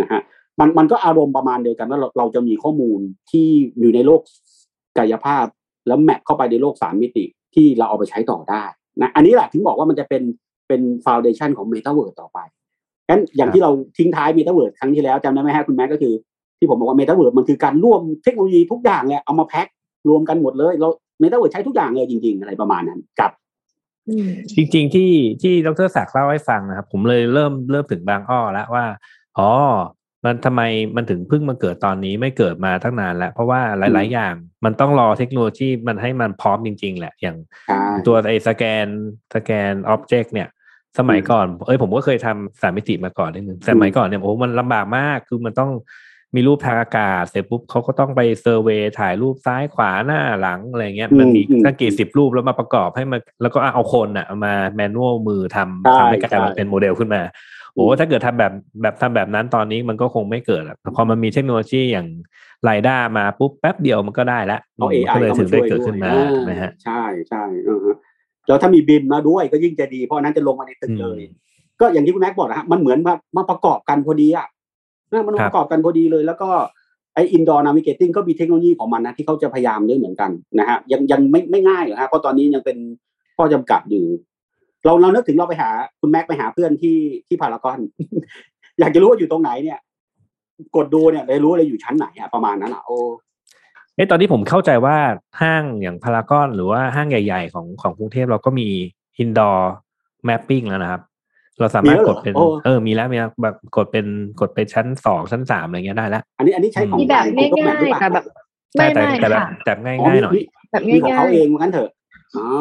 [0.00, 0.20] นะฮะ
[0.60, 3.46] มันมันก็อารมณ์ประมาณเดียวกันว่าเราเราจะมีข้อมูลที่
[3.80, 4.20] อยู่ในโลก
[4.98, 5.46] กายภาพ
[5.86, 8.62] แล้วแมปเข้าไปในโลกสามมิติ ที่เราเอาไปใช้ต่อได้
[9.00, 10.22] นะอันนี้แหละถึงบอกว่ามันจะเป็น
[10.68, 12.38] เป็นฟาวเดชันของ Metaverse ต่อไป
[13.08, 16.14] งั้นอย่างที่เราทิ้งท้าย Metaverse ครั้งที่แล้วจำได้ไหมฮะคุณแม่ก็คือ
[16.58, 19.66] ที่ผมบอกว่า Metaverse มันคือการร่วมเทคโนโลยีทุกอย่างเลยเอามาแพ็ค
[20.08, 20.88] รวมกันหมดเลยเรา
[21.22, 23.30] Metaverse ใช้ทุกอย่างเลยจริง ๆ อะไรประมาณนั้นกับ
[24.56, 25.10] จริง ๆ ที่
[25.42, 28.84] ที่ดรศักดิ์เล่าให้ฟังนะครับ ผมเลยเริ่มเริ่มถึงบางอ้อแล้วว่า
[29.38, 29.50] อ๋อ
[30.24, 30.62] มันทำไม
[30.96, 38.86] มันถึงเพิ่งมาเกิดตอนนี้ไม่เกิดมาตั้งนานแล้ว เพราะว่าหลาย ๆ อย่างมันต้องรอเทคโนโลยีมันให้มันพร้อมจริง ๆ แหละ อย่างใช่ตัวไอ้สแกน
[39.34, 40.48] สแกนอ็อบเจกต์เนี่ย
[40.98, 45.70] สมัยก่อน เอ้ยผมก็เคยทำสามมิติมาก่อนนิดนึงสมัยก่อนเนี่ยโอ้มันลำบากมากคือมันต้อง
[46.34, 57.22] มีรูปทางอากาศเสร็จปุ๊บเขาก็ต้องไปเซอร์เวยถ่ายรูปซ้ายขวาหน้าหลังอะไรเงี้ยมันมีตั้งกี่สิบรูปแล้วมาประกอบให้มาแล้วก็เอาคนอะเอามาแมนนวลมือทำทำให้กลายมาเป็นโมเดลขึ้นมา
[57.74, 58.52] โอ้ถ้าเกิดทำแบบ
[58.82, 62.08] แบบทำแบบนั้นตอนนี้มันก็คงไม่เกิดอะพอมันมีเทคโนโลยีอย่าง
[62.64, 67.96] ไรด้ามาปุ๊บแป๊บเดียวมันก็ได้ละเอา AI ก็เลยเข้าถึมางช่ได้วยเกิดด้วขึ้ยนมาอ่านะฮะใช่ใช่เออฮะ
[68.48, 71.20] แล้วถ้ามีบินมาด้วยก็ยิ่งจะดี เพราะอันนั้นจะลงมาในตึกเลย
[71.80, 74.46] ก็อย่างที่คุณแม็กบอกนะฮะมันเหมือนมามาประกอบกันพอดีอะ
[75.12, 76.48] นะมันครับประกอบกันพอดีเลย แล้วก็
[77.14, 82.76] ไอ้อินดอร์นาวิเกติ้งก็มีเทคโนโลยีของมันนะที่เขาจะพยายามด้วยเหมือนกันนะฮะยังยังไม่ไม่ง่ายหรอกฮะเพราะตอนนี้ยังเป็น
[83.36, 84.04] ข้อจำกัดอยู่
[84.84, 87.78] เราเรานึกถึงเราไปหาคุณแม็กไปหาเพื่อนที่ที่พารากอน
[88.80, 89.78] อยากจะรู้ว่าอยู่ตรงไหนเนี่ย
[90.76, 92.98] กดดูเนี่ยเลยรู้เลยอยู่ชั้นไหนอะประมาณนั้นอะโอ้
[93.94, 94.96] เอ้ตอนนี้ผมเข้าใจว่า
[95.40, 98.68] ห้างอย่างพารากอนหรือว่าห้างใหญ่ ๆ ของของกรุงเทพเราก็มี
[99.22, 99.58] indoor
[100.28, 101.02] mapping แล้วนะครับ
[101.58, 104.06] เราสามารถมีแล้วเหรกอดเป็นโอ้เออมีแล้วมีแล้วแบบกดเป็น
[104.40, 108.24] กดไปชั้นสองชั้นสามอะไรเงี้ยได้แล้ว อันนี้อันนี้ใช้ของมีแบบขอ Google ง่า Map หรืยอๆเปล่ค่ะแบบ
[108.76, 110.40] แต่ไม่แต่ไม่แต่แบบค่ะแบบง่อ๋อายๆหน่อยมี
[110.70, 111.99] แบบมีของง่าเขายเองเหมือนกันเถอะอ๋อๆ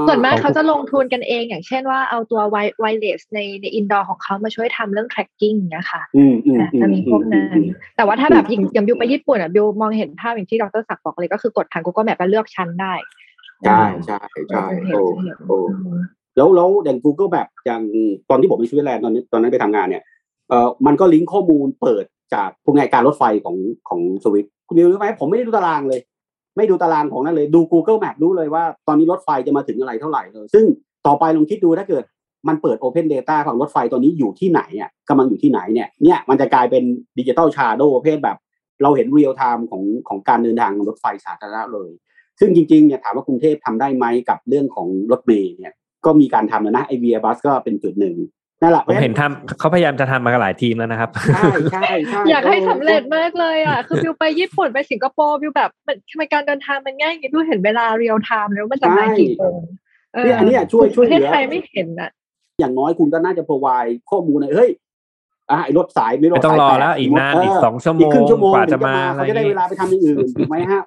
[0.08, 12.94] ส่วนมากของเขาจะลงทุนกันเองอย่างเช่นว่าเอาตัวไวไวเลสในในอินดอร์ของเขามาช่วยทำเรื่อง tracking นะคะอืมอืมอะอืมจะมีพวกนั้นอืมแต่ว่าถ้าแบบอย่างอย่างบิวไปญี่ปุ่นอะบิวมองเห็นภาพอย่างที่ดรศักดิ์บอกเลยก็คือกดทาง Google Map แล้วเลือกชั้นได้
[13.66, 16.00] ใช่ใช่ใช่จะเห็นโอ้จะเห็นโอ้อืม
[16.38, 17.82] แล้วแล้วอย่าง Google แบบอย่าง
[18.30, 20.04] ตอนที่ผมไปสวิตเซอร์แลนด์ตอนนี้ตอนนั้นไปทำงานเนี่ย
[20.50, 23.56] เอ่อมันก็ลิงก์ข้อมูลเปิดจากพวกไงการรถไฟของ
[23.90, 26.00] ของสวิตคุณดิวรู้ไหมผมไม่ได้ดูตารางเลย
[26.60, 30.65] ไม่ดูตารางของนั่นเลยดู Google Map รู้เลยว่าตอนนี้รถไฟจะมาถึงอะไรเท่าไหร่เลย ซึ่ง
[31.08, 32.04] ต่อไปลองคิดดูถ้าเกิด
[32.48, 36.84] มันเปิด Open Data ของรถไฟตอนนี้อยู่ที่ไหนอะกำลังอยู่ที่ไหนเนี่ยเนี่ยมันจะกลายเป็น
[37.17, 38.38] ดิจิ t a ลชาร์โดประเภทแบบ
[38.84, 41.89] เราเห็นเรียลไทม์ของของการเดินทางรถไฟสาธารณะเลย
[42.39, 45.74] ซึ่งจริงๆเนี่ยถามว่ากรุงเทพทำได้ไหมกับเรื่องของรถเมล์เนี่ย
[46.06, 48.15] ก็มีการทำแล้วนะไอเวียบัสก็เป็นจุดหนึ่ง
[48.62, 59.60] นั่นแหละผมเห็นทำเขาพยายามจะทำมาหลายทีมแล้วนะครับใช่ใช่ใช่อยากให้สำเร็จมากเลยอะคือบิวไปญี่ปุ่นไปสิงคโปร์บิวแบบมันทำไมการเดินทางมันง่ายอย่างนี้บิวเห็นเวลาเรียลไทม์แล้วมันจะมากี่โมง
[60.13, 62.10] เเนี่ยอันเนี้ยช่วยช่วยประเหเทศลือไทยไม่เห็นอะ
[62.60, 64.69] อย่างน้อยคุณก็น่าจะ provide ข้อมูลหน่อยเฮ้ย
[65.52, 70.82] อะไอ้รถสายไม่รถไม่ต้องสายรอปดแล้วอีกนานอีกสองชั่วโมอีกงครึ่งชั่วโมงกว่าถึจะงจะมามาอะไรเขาจะได้นี้เวลาไปทำอย่างอื่นถูกไหมฮะ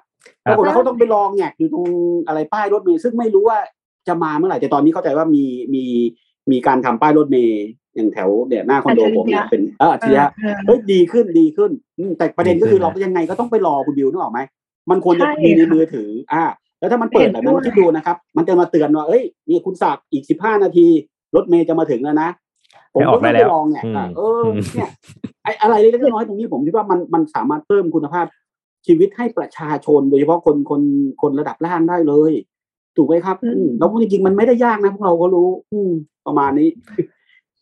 [0.45, 1.85] คปรับรากฏว่าเขาต้องไปรอแงกอยู่ตรง
[2.27, 3.57] อะไรป้ายรถเมล์ซึ่งไม่รู้ว่า
[4.07, 5.85] จะมาเมื่อไหร่แต่ตอนนี้เข้าใจว่ามีมี
[6.51, 14.39] มีการทำป้ายรถเมล์อย่างแถวเนี่ยหน้าคอนโดผมเนี่ยเป็นเอออัจฉริยะเออเฮ้ยดีขึ้นดีขึ้นอืมแต่ประเด็นก็คือดีขึ้นเราก็ยังไงก็ต้องไปรอคุณบิวนึกออกไหม
[14.89, 16.43] มันควรจะใช่มีในค่ะมือถือ อ่า
[16.79, 20.87] แล้วถ้ามันเปิดแบบนั้นเห็นด้วยคิดดูนะครับ มันจะมาเตือนว่าเอ้ยนี่คุณศักดิ์อีกสิบห้านาที
[21.35, 22.29] รถเมย์จะมาถึงแล้วนะ
[22.93, 24.89] ผมให้อก็อกได้ต้องแล้ไปวลองเนี่ยอืมอะเอออมเนี่ย
[25.43, 28.25] ไอ้อะไรเล็กๆน้อยๆตรงนี้ผมคิดว่ามันมันสามารถเพิ่มคุณภาพ
[28.87, 30.81] ชีวิตให้ประชาชนโดยเฉพาะคนคน
[31.21, 32.33] คนระดับล่างได้เลย
[32.97, 35.91] ถูกไหมครับอืมอืมแล้วจริงๆมันไม่ได้ยากนะพวกเราก็รู้ อืม
[36.27, 36.69] ประมาณนี้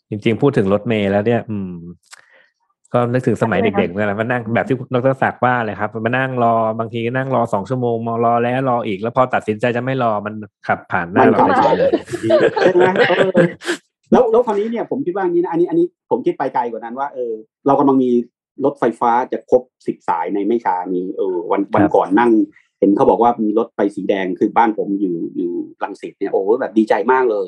[0.10, 1.74] จริงๆ พูดถึงรถเมล์แล้วเนี่ย อืม
[2.94, 10.34] ก็นึกถึงสมัยอะไรคะเด็กๆเหมือนกันนะมานั่งแบบที่ดรศักดิ์ว่าเลยครับมานั่งรอบางทีก็นั่งรอสองชั่วโมงมารอแล้วรออีกแล้วพอตัดสินใจจะไม่รอมัน
[10.68, 11.92] ขับผ่านหน้าเราไปเฉยเลย
[12.62, 13.30] ใช่ไหมเออ
[14.12, 17.34] แล้วแล้วคราวนี้เนี่ยผมคิดว่าอย่างนี้นะอันนี้อันนี้ผมคิดไปไกลกว่านั้นว่าเออ
[17.68, 18.10] เรากำลังมี
[18.66, 22.32] รถไฟฟ้าจะครบสิบสายในไม่ช้านี้เออวันวันครับก่อนนั่ง
[22.82, 25.52] เห็นเขาบอกว่ามีรถไฟสีแดงคือบ้านผมอยู่อยู่
[25.84, 27.48] รังสิตเนี่ยโอ้โหแบบดีใจมากเลย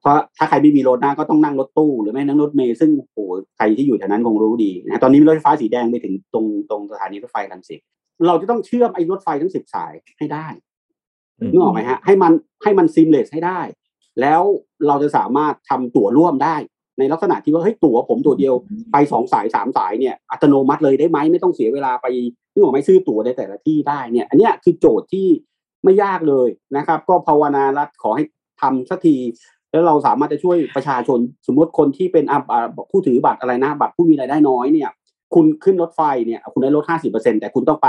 [0.00, 3.18] เพราะถ้าใครไม่มีรถนะก็ต้องนั่งรถตู้หรือไม่นั่งรถเมล์ซึ่งโอ้โห
[3.56, 7.80] ใครที่อยู่แถวนั้นคงรู้ดีนะตอนนี้มีรถไฟฟ้าสีแดงไปถึงตรงตรงสถานีรถไฟรังสิต
[8.26, 10.46] เราจะต้องเชื่อมไอ้รถไฟทั้งสิบสายให้ได้
[11.40, 13.60] อืมนึกออกไหมฮะให้มันให้มันซีมเลสให้ได้
[14.20, 14.42] แล้ว
[14.86, 16.56] เราจะสามารถทำตั๋วร่วมได้
[16.98, 18.54] ในลักษณะที่ว่าเฮ้ยตั๋วผมตั๋วเดียว
[18.92, 22.06] ไปสองสายสามสายเนี่ยอัตโนมัติเลยได้ไหมไม่ต้องเสียเวลาไป
[22.52, 25.26] นึกออกไหมซื้อตั๋วในแต่ละที่ได้เนี่ย อันเนี้ยคือโจทย์ที่
[25.84, 28.24] ไม่ยากเลยนะครับ ก็ภาวนารัฐขอให้
[28.62, 29.16] ทำสักที
[29.72, 34.90] แล้วเราสามารถจะช่วยประชาชนสมมติคนที่เป็นอะอ่าผู้ถือบัตรอะไรนะบัตรผู้มีรายได้น้อยเนี่ย
[35.34, 37.88] คุณขึ้นรถไฟเนี่ยคุณได้ลดห้าสิบเปอร์เซ็นแต่คุณต้องไป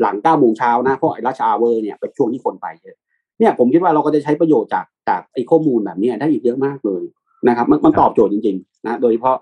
[0.00, 2.96] หลังเก้าโมงเช้านะเพราะไอ้ rush hour เนี่ยเป็นช่วงที่คนไปเยอะ
[3.38, 7.02] เนี่ยผมคิดว่าเราก็จะใช้ประโยชน์จากจากไอ้ข้อมูลแบบเนี้ยได้อีกเยอะมากเลย
[7.46, 9.36] นะครับ มันมันตอบโจทย์จริงๆนะโดยเฉพาะ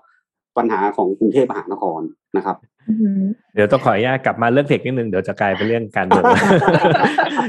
[0.57, 2.01] ปัญหาของกรุงเทพมหานคร
[2.37, 2.57] นะครับ
[2.89, 3.23] อืม
[3.55, 6.23] เดี๋ยวต้องขออนุญาตกลับมาเรื่องเทคนิดนึงเดี๋ยวจะกลายเป็นเรื่องการเมือง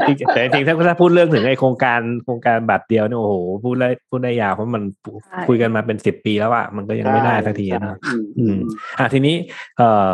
[0.07, 4.83] จริงๆแต่จริงๆถ้าถ้าพูดเรื่องถึงไอโครงการโครงการบัตรเดียวเนี่ยโอ้โหพูดได้พูดได้ยาวเพราะมัน
[5.49, 8.57] คุยกันมาเป็นสิบปีแล้วอะมันก็ยังไม่ได้สักทีนะอืมอืม
[8.99, 9.35] อะทีนี้
[9.79, 10.11] เอ่อ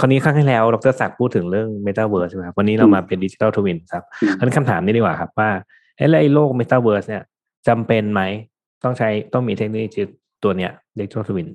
[0.00, 5.50] คราวนี้ครั้งที่แล้วดรศักดิ์พูดถึงเรื่อง m e t a เวิร์สใช่ไหมครับวันนี้เรามาเป็นดิจิ t a ลทวินครับอืมคราวนี้คำถามนี้ดีกว่าครับว่า
[5.96, 7.22] เอ้แล้วไอ้โลก m e t a เวิร์สเนี่ย
[7.68, 8.22] จำเป็นไหม
[8.84, 10.02] ต้องใช้ต้องมีเทคโนโลยี
[10.44, 11.48] ตัวเนี้ยดิจิ t a ลทวิน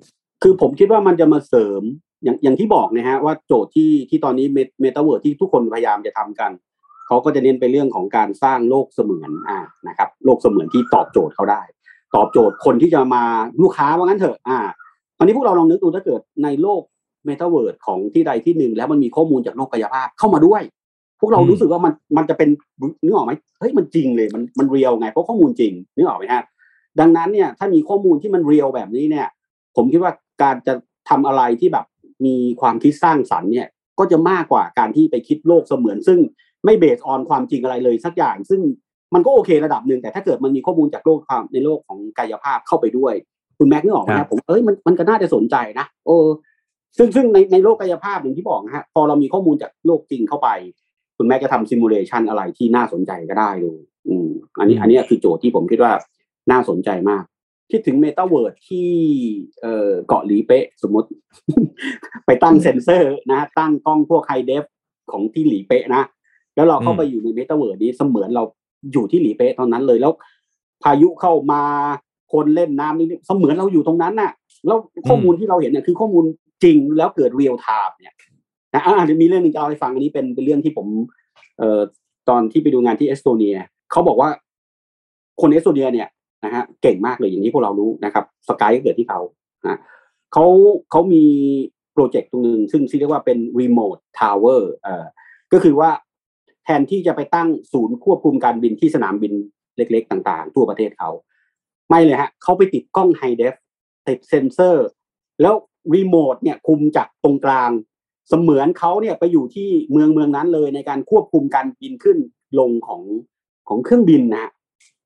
[0.44, 1.82] คือผมคิดว่ามันจะมาเสริม
[2.24, 4.46] อย่างอย่างที่บอกนะฮะว่าโจทย์ที่ที่ตอนนี้
[4.82, 6.52] เมตาเวิร์ที่ทุกคนพยายามจะทำกัน
[7.08, 11.62] เขาก็จะเน้นไปเรื่องของการสร้างโลกเสมือนอ่านะครับ โลกเสมือนที่ตอบโจทย์เขาได้
[12.16, 13.24] ตอบโจทย์คนที่จะมา
[13.64, 14.60] ลูกค้าว่างั้นเถอะอ่า
[15.18, 16.82] ตอนนี้พวกเราลองนึกดูถ้าเกิดในโลก
[17.26, 20.62] เมตาเวิร์ของที่ใดที่หนึ่งแล้วมันมีข้อมูลจากโลกกายภาพเข้ามาด้วย
[21.20, 22.50] พวกเราอืมรู้สึกว่ามันมันจะเป็น
[23.04, 26.44] นึกออกไหมเฮ้ยมันจริงเลยมันมันเรียลไงเพราะข้อมูลจริงนึกออกไหมฮะ
[27.00, 29.28] ดังนั้นเนี่ยถ้ามีข้อมูลที่มันเรียลแบบนี้เนี่ย
[29.76, 30.74] ผมคิดว่าการจะ
[31.10, 31.86] ทำอะไรที่แบบ
[32.26, 33.68] มีความคิดสร้างสรรค์เนี่ย
[34.00, 36.20] ก็จะมากกว่าการที่ไปคิดโลกเสมือน ซึ่ง
[36.66, 38.62] ไม่เบสออนความจริงอะไรเลยสักอย่าง ซึ่ง
[39.14, 43.14] มันก็โอเคระดับหนึ่งแต่ถ้าเกิดมันมีข้อมูลจากโลกความในโลกของกายภาพเข้าไปด้วย
[43.58, 46.18] คุณแม็กซ์นึกออกไหมครัฮะบผมเอ้ยมันมันก็น่าจะสนใจนะโอ้
[46.98, 50.50] ซึ่งซึ่งในในโลกกายภาพอย่างที่บอกนะฮะพอเรามีข้อมูลจากโลกจริงเข้าไป
[51.18, 55.92] คุณแม็กซ์จะทำ simulation อะไรที่น่าสนใจก็ได้เลยอืมอันนี้อันนี้คือโจทย์ที่ผมคิดว่า
[56.52, 57.24] น่าสนใจมาก
[57.72, 58.90] คิดถึงเมตาเวิร์ดที่
[59.62, 61.08] เอ่อเกาะหลีเป๊ะสมมติ
[62.26, 64.64] ไปตั้งเซ็นเซอร์นะตั้งกล้องพวก high-def
[65.12, 66.04] ของที่หลีเป๊ะนะ
[66.56, 68.44] แล้วเราเข้าไปอยู่ในเมตาเวิร์ดนี้เสมือนเรา
[68.94, 70.14] อยู่ที่หลีเป๊ะตอนนั้นเลยแล้ว
[70.84, 71.62] พายุเข้ามา
[72.34, 74.32] คนเล่นน้ำนี่เสมือนเราอยู่ตรงนั้นน่ะ
[74.68, 76.24] แล้วข้อมูลที่เราเห็นเนี่ยคือข้อมูล
[76.64, 78.16] จริงแล้วเกิด real time เนี่ย
[78.74, 80.88] นะอ่าเดี๋ยวมีเรื่องหนึงจะเล่าให้ฟังอันนี้เป็นเป็นเรื่องที่ผม
[81.58, 81.82] เอ่อ
[82.30, 83.56] ตอนที่ไปดูงานที่เอสโตเนีย
[83.92, 84.30] เขาบอกว่า
[85.42, 86.08] คนเอสโตเนียเนี่ย
[86.46, 89.22] นะฮะเก่งมากเลยอย่างที่พวกเรารู้นะครับ Skype ก็เกิดที่เขา
[89.68, 89.80] นะ
[90.34, 90.46] เขา
[90.92, 91.26] เขามี
[91.94, 95.06] project ตรงหนึ่งซึ่งที่เรียกว่าเป็น remote tower เอ่อ
[95.54, 95.92] ก็คือว่า
[96.64, 99.34] แทนที่จะไปตั้งศูนย์ควบคุมการบินที่สนามบิน
[99.78, 101.10] เล็กๆ ต่างๆ ทั่วประเทศเขา
[101.90, 103.54] ไม่เลยฮะเขาไปติดกล้อง high-def
[104.08, 104.88] ติดเซนเซอร์
[105.42, 105.56] แล้ว
[105.96, 107.72] รีโมทเนี่ยคุมจากตรงกลาง
[108.30, 112.18] เสมือนเขาเนี่ยไปอยู่ที่เมืองเมืองนั้นเลยในการควบคุมการบินขึ้น
[112.60, 113.02] ลงของ
[113.68, 114.52] ของเครื่องบินนะฮะ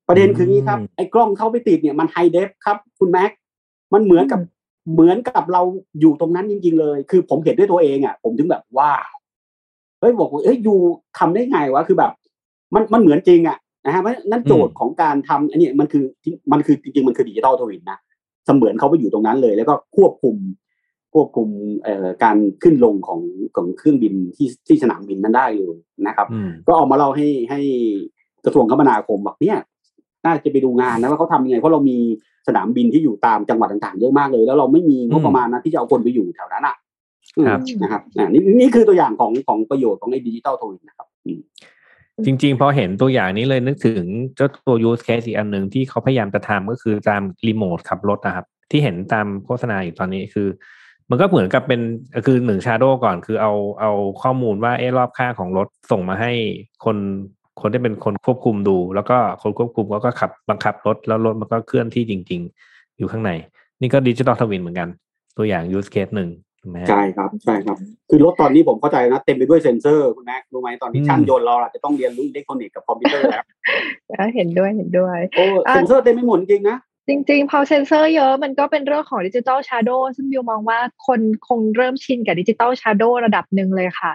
[0.08, 3.30] ประเด็นคืองี้ครับอืมไอ้กล้องเข้าไปติดเนี่ยมัน high-def ครับ คุณแม็ก
[3.92, 4.40] มันเหมือนกับ
[4.92, 5.62] เหมือนกับเรา
[6.00, 9.14] อยู่ตรงนั้นจริง ๆ เลย คือผมเห็นด้วยตัวเองอะผมถึงแบบ wow
[10.00, 10.74] เฮ้ยบอกว่าเอ้ยยู
[11.18, 12.12] ทำได้ไงวะคือแบบ
[12.74, 16.04] มันมันเหมือนจริงอะนะฮะเพราะฉะนั้นโจทย์ของการทำอันนี้มันคือ
[16.52, 17.98] มันคือจริงๆมันคือ digital twin นะ
[18.46, 20.36] เสมือนเขาไปอยู่ตรงนั้นเลย แล้วก็ควบคุม
[21.14, 21.48] ควบคุม
[21.82, 23.20] เอ่อการขึ้นลงของ
[23.56, 27.60] ของเครื่องบินที่ที่สนามบินนั้นได้เลยนะครับอืมก็ออกมาเล่าให้ให้
[28.44, 29.58] กระทรวงคมนาคมบอกเนี่ย
[30.24, 31.98] น่าจะไปดูงานนะว่าเขาทำยังไงเพราะเรามี
[32.48, 36.76] สนามบินที่อยู่ตามจังหวัดต่างๆ เยอะมากเลย แล้วเราไม่มีงบประมาณนะที่จะเอาคนไปอยู่แถวนั้นอะ
[37.36, 41.40] อืมครับนะครับอ่านี่นี่คือตัวอย่างของของประโยชน์ของไอ้ดิจิตอลทวินนะครับอืม
[42.24, 44.04] จริงๆ พอเห็นตัวอย่างนี้เลยนึกถึง
[44.36, 50.48] เจ้าตัว use case อีกอันหนึ่งที่เขาพยายามจะทำก็คือตามรีโมทขับรถนะครับ ที่เห็นตามโฆษณาอยู่ตอนนี้คือ
[51.10, 51.80] มันก็เหมือนกับเป็น
[52.26, 56.32] คือหนึ่งชาโดก่อนคือเอาเอาข้อมูลว่าเอ๊ะรอบข้างของรถส่งมาให้
[56.84, 56.96] คน
[57.60, 62.40] คนที่เป็นคนควบคุมดู แล้วก็คนควบคุมเขาก็ขับบังคับรถแล้วรถมันก็เคลื่อนที่จริง
[62.70, 63.30] ๆ อยู่ข้างใน
[63.80, 64.88] นี่ก็ digital twin เหมือนกัน
[65.36, 67.76] ตัวอย่าง use case หนึ่งถูกไหมฮะใช่ครับใช่ครับ
[68.10, 73.24] คือรถตอนนี้ผมเข้าใจนะ เต็มไปด้วยเซ็นเซอร์คุณแม็กรู้ไหมตอนนี้อืมช่างยนต์เราอาจจะต้องเรียนรู้อิเล็กทรอนิกส์กับคอมพิวเตอร์
[74.08, 76.76] แล้วเห็นด้วยเห็นด้วยโอ้เซ็นเซอร์เต็มไปหมดจริงนะ
[77.08, 84.12] จริงๆ พอเซนเซอร์เยอะมันก็เป็นเรื่องของดิจิ t a ลชาร์โดซึ่งบิวมองว่าคนคงเริ่มชินกับดิจิ t a ลชาร์โดระดับหนึ่งเลยค่ะ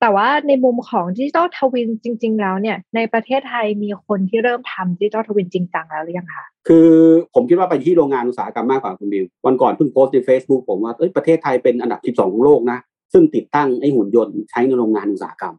[0.00, 6.88] แต่ว่าในมุมของดิจิ t a ลทวินจริง ๆ แล้วเนี่ย ในประเทศไทยมีคนที่เริ่มทำดิจิ t a ลทวินจริงจังแล้วหรือยังคะคือ
[7.34, 12.78] ผมคิดว่าไปที่โรงงานอุตสาหกรรมมากกว่าคุณบิว วันก่อนเพิ่งโพสต์ใน Facebook ผมว่าเอ้ยประเทศไทยเป็นอันดับ 12 ของโลกนะ
[13.12, 15.54] ซึ่งติดตั้งไอ้หุ่นยนต์ใช้ในโรงงานอุตสาหกรรม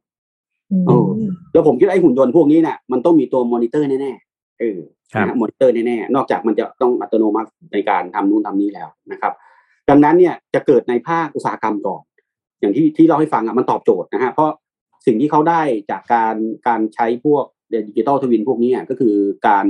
[0.88, 0.98] โอ้
[1.54, 5.03] แล้วผมคิดว่าไอ้หุ่นยนต์พวกนี้เนี่ยมันต้องมีตัวมอนิเตอร์แน่ๆเออครับนะฮะ
[5.42, 9.34] มอนิเตอร์แน่ๆนอกจากมันจะต้องอัตโนมัติในการทำนู่นทำนี่แล้วนะครับ
[9.90, 12.04] ดังนั้นเนี่ยจะเกิดในภาคอุตสาหกรรมก่อน
[12.60, 14.50] อย่างที่ที่เล่าให้ฟังอะมันตอบโจทย์นะฮะเพราะ
[15.06, 16.36] สิ่งที่เขาได้จากการ
[16.68, 19.16] การใช้พวก digital twin พวกนี้อะก็คือ
[19.48, 19.66] การ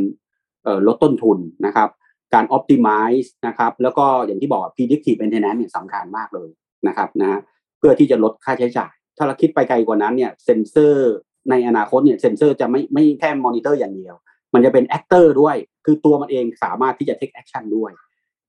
[0.88, 1.90] ลดต้นทุนนะครับ
[2.34, 6.50] การ optimize นะครับ แล้วก็อย่างที่บอก predictive maintenance เนี่ยสำคัญมากเลย
[6.88, 7.40] นะครับนะ
[7.80, 11.14] เพื่อที่จะลดค่าใช้จ่าย ถ้าเราคิดไปไกลกว่านั้นเนี่ยเซนเซอร์
[11.50, 14.16] ในอนาคตเนี่ยเซนเซอร์จะไม่ไม่แค่มอนิเตอร์อย่างเดียว
[14.54, 17.92] มันจะเป็น actor ด้วย คือตัวมันเองสามารถที่จะ take action ด้วย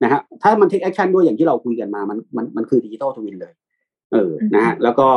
[0.02, 3.52] นะฮะถ้ามัน take action ด้วยอย่างที่เราคุยกันมามันมันมันคือ digital twin เลย
[4.12, 5.08] เออนะฮะแล้วก็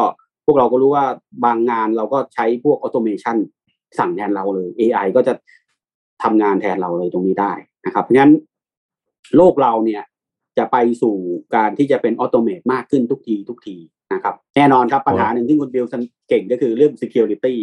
[0.45, 1.05] พวกเราก็รู้ว่า
[1.45, 3.37] บางงานเราก็ใช้พวก automation
[3.99, 5.33] สั่งแทนเราเลย AI ก็จะ
[6.23, 7.51] ทำงานแทนเราเลยตรงนี้ได้
[7.85, 8.33] นะครับเพราะฉะนั้น
[9.35, 10.03] โลกเราเนี่ย
[10.57, 11.15] จะไปสู่
[11.55, 13.77] การที่จะเป็น automate มากขึ้นทุกทีทุกที
[14.13, 17.53] นะครับแน่นอนครับปัญหาหนึ่งที่คุณบิวสันเก่งก็คือเรื่อง security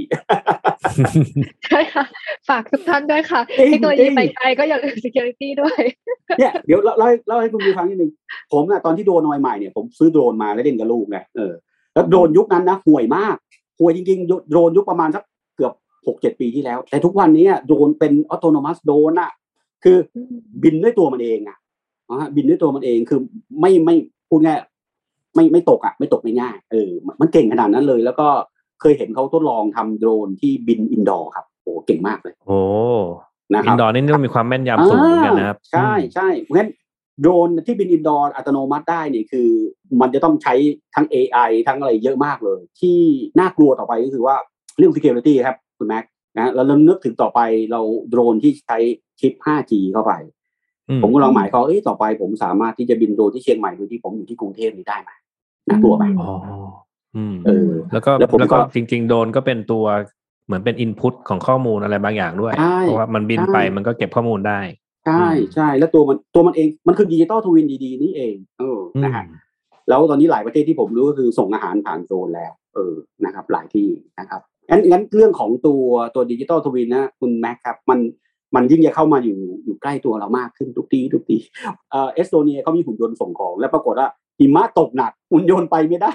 [1.67, 2.05] ใช่ค่ะ
[2.49, 5.81] ฝากทุกท่านด้วยค่ะจริง ๆ เทคโนโลยียิ่งไปไกลก็อย่าลืม security ด้วย
[6.39, 8.11] เนี่ยเดี๋ยวเล่าเล่าให้เล่าให้คุณบิวฟังนิดนึง
[8.53, 11.53] ผมนะตอนที่โดรนใหม่ๆเนี่ยผมซื้อโดรนมาแล้วเล่นกับลูกนะเออ
[11.95, 13.37] แล้วโดรนยุคนั้นนะห่วยมาก
[13.79, 15.23] ห่วยจริงๆ โดรนยุคประมาณสัก
[15.57, 15.73] เกือบ
[16.07, 19.31] หกเจ็ดปีที่แล้ว แต่ทุกวันนี้โดรนเป็น autonomous drone อะ
[19.85, 19.97] คือ
[20.63, 21.57] บินด้วยตัวมันเองอะ
[22.11, 23.21] นะฮะบินด้วยตัวมันเองคือ
[23.61, 23.95] ไม่ไม่
[24.29, 24.59] พูดง่าย
[25.35, 28.29] ไม่ไม่ตกอะไม่ตกไม่ง่ายเออมันเก่งขนาดนั้นเลย แล้วก็
[28.81, 32.61] เคยเห็นเขาทดลองทำโดรนที่บิน indoor ครับโอ้เก่งมากเลย โอ้
[33.55, 36.71] นะคอิรันบ indoor นี่ต้องมีความแม่นยำสูงเหมือนกันนะครับอ่าใช่ใช่เพราะฉะนั้น
[37.21, 39.49] โดรนที่บิน indoor อัตโนมัติได้เนี่ยคือ
[40.01, 40.55] มันจะต้องใช้
[40.95, 42.99] ทั้ง AI ทั้งอะไรเยอะมากเลย ที่
[43.39, 44.37] น่ากลัวต่อไปก็คือว่า
[44.79, 46.05] เรื่อง security ครับคุณแม็ก
[46.39, 47.41] นะแล้วเรานึกถึงต่อไป
[47.73, 48.79] เราโดรนที่ใช้
[49.21, 50.13] ชิป 5G เข้าไป
[50.89, 55.11] อืมผมก็ลองถามเขาเอ้ยต่อไปผมสามารถที่จะบินโดรนที่เชียงใหม่โดยที่ผมอยู่ที่กรุงเทพนี้ได้ไหม
[55.69, 56.33] น่ากลัวไหมอ๋อ
[57.17, 59.85] อืมเออ แล้วก็แล้วผมแล้วก็ก็จริง ๆ โดรนก็เป็นตัว
[60.47, 64.61] เหมือนเป็น input ของข้อมูลอะไรบางอย่างด้วยใช่เพราะว่ามันบินใช่ไปมันก็เก็บข้อมูลได้
[65.07, 69.25] ใช่อืมใช่แล้วตัวมันตัวมันเองมันคือ digital twin ดีๆนี่เองเอออืมนะฮะ
[69.89, 75.83] แล้วตอนนี้หลายประเทศที่ผมรู้ก็คือส่งอาหารผ่านโดรนแล้ว เออนะครับ หลายที่นะครับงั้นงั้นเรื่องของตัว
[76.15, 77.99] ตัว digital twin นะคุณแม็กครับ มัน
[78.55, 81.39] มันยิ่งจะเข้ามาอยู่อยู่ใกล้ตัวเรามากขึ้นทุกทีทุกที
[81.91, 86.15] เออเอสโตเนียเขามีหุ่นยนต์ส่งของ แล้วปรากฏว่า หิมะตกหนักหุ่นยนต์ไปไม่ได้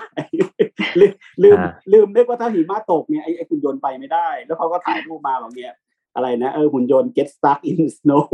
[1.00, 5.74] ลืมลืมอ่าลืมนึกว่าถ้าหิมะตกเนี่ยไอ้ไอ้หุ่นยนต์ไปไม่ได้ แล้วเขาก็ถ่ายรูปมาแบบเนี้ย
[6.16, 8.26] อะไรนะเออหุ่นยนต์ get stuck in snow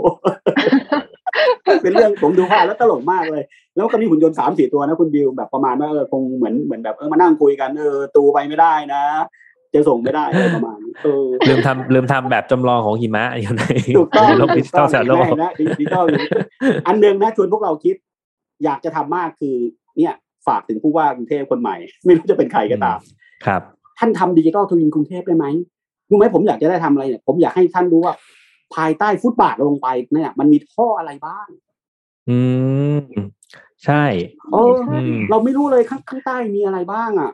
[1.82, 3.44] เป็นเรื่องผมดูภาพแล้วตลกมากเลย
[3.76, 9.04] แล้วก็มีหุ่นยนต์สามสี่ตัวนะคุณบิวแบบประมาณว่าเออคงเหมือนเหมือนแบบเออมานั่งคุยกันเออตูไปไม่ได้นะ
[9.74, 13.64] จะส่งไม่ได้อะไรประมาณนี้เออลืมทำลืมทำแบบจำลองของหิมะอยู่ใน
[13.98, 16.06] ถูกต้องในโลก digital shadow ใช่นะดิจิตอล
[16.88, 17.96] อันหนึ่งนะชวนพวกเราคิด
[18.64, 19.56] อยากจะทำมากคือ
[19.98, 20.14] เนี่ย
[20.48, 23.00] ฝากถึงผู้ว่ากรุงเทพคนใหม่ ไม่รู้จะเป็นใครก็ตาม
[23.46, 23.62] ครับ
[24.00, 25.46] ท่านทำดิจิตอลทวินกรุงเทพได้ไหม
[26.10, 28.14] รู้ไหมผมอยากจะได้ทำอะไรเนี่ยผมอยากให้ท่านรู้ว่า
[28.76, 31.48] ภายใต้ฟุตบาทลงไปเนี่ยมันมีท่ออะไรบ้าง
[32.30, 32.40] อื
[33.00, 33.02] ม
[33.86, 34.04] ใช่
[34.52, 37.32] เอออืมเราไม่รู้เลยข้างข้างใต้มีอะไรบ้างอะ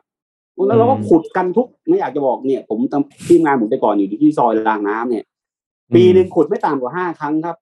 [0.68, 5.26] แล้วเราก็ขุดกันทุกไม่อยากจะบอกเนี่ย ผมทำทีมงานผมแต่ก่อนอยู่ที่ซอยรางน้ำเนี่ย
[5.96, 7.56] ปีหนึ่งขุดไม่ต่ำกว่าห้าครั้งครับ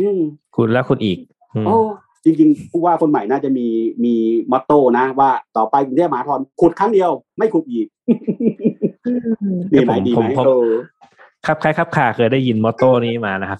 [0.00, 0.20] อืม
[0.56, 1.18] คุณแล้วคุณอีก
[1.54, 1.76] อืมโอ้
[2.24, 3.66] จริงๆผู้ว่าคนใหม่น่าจะมี
[4.04, 4.14] มี
[4.52, 7.86] motto นะว่าต่อไปกรุงเทพมหานครขุดครั้งเดียวไม่ขุดอีก
[9.72, 10.68] ดีไหมดีไหมเออ
[11.46, 13.58] ครับคล้ายครับขาเคยได้ยิน motto นี้มานะครับ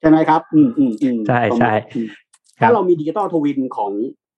[0.00, 2.06] ใช่ไหมครับ อืมอืมอืมใช่ใช่อืม
[2.60, 3.92] ถ้าเรามี digital twin ของ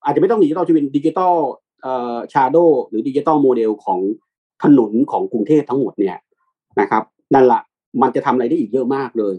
[0.05, 1.35] อาจจะไม่ต้อง digital twin digital
[1.83, 2.57] เอ่อ shadow
[2.89, 4.01] หรือ digital model ของ
[4.63, 6.17] ถนนของกรุงเทพทั้งหมดเนี่ย
[6.81, 7.03] นะครับ
[7.35, 7.63] นั่นแหละ
[8.03, 9.37] มันจะทำอะไรได้อีกเยอะมากเลย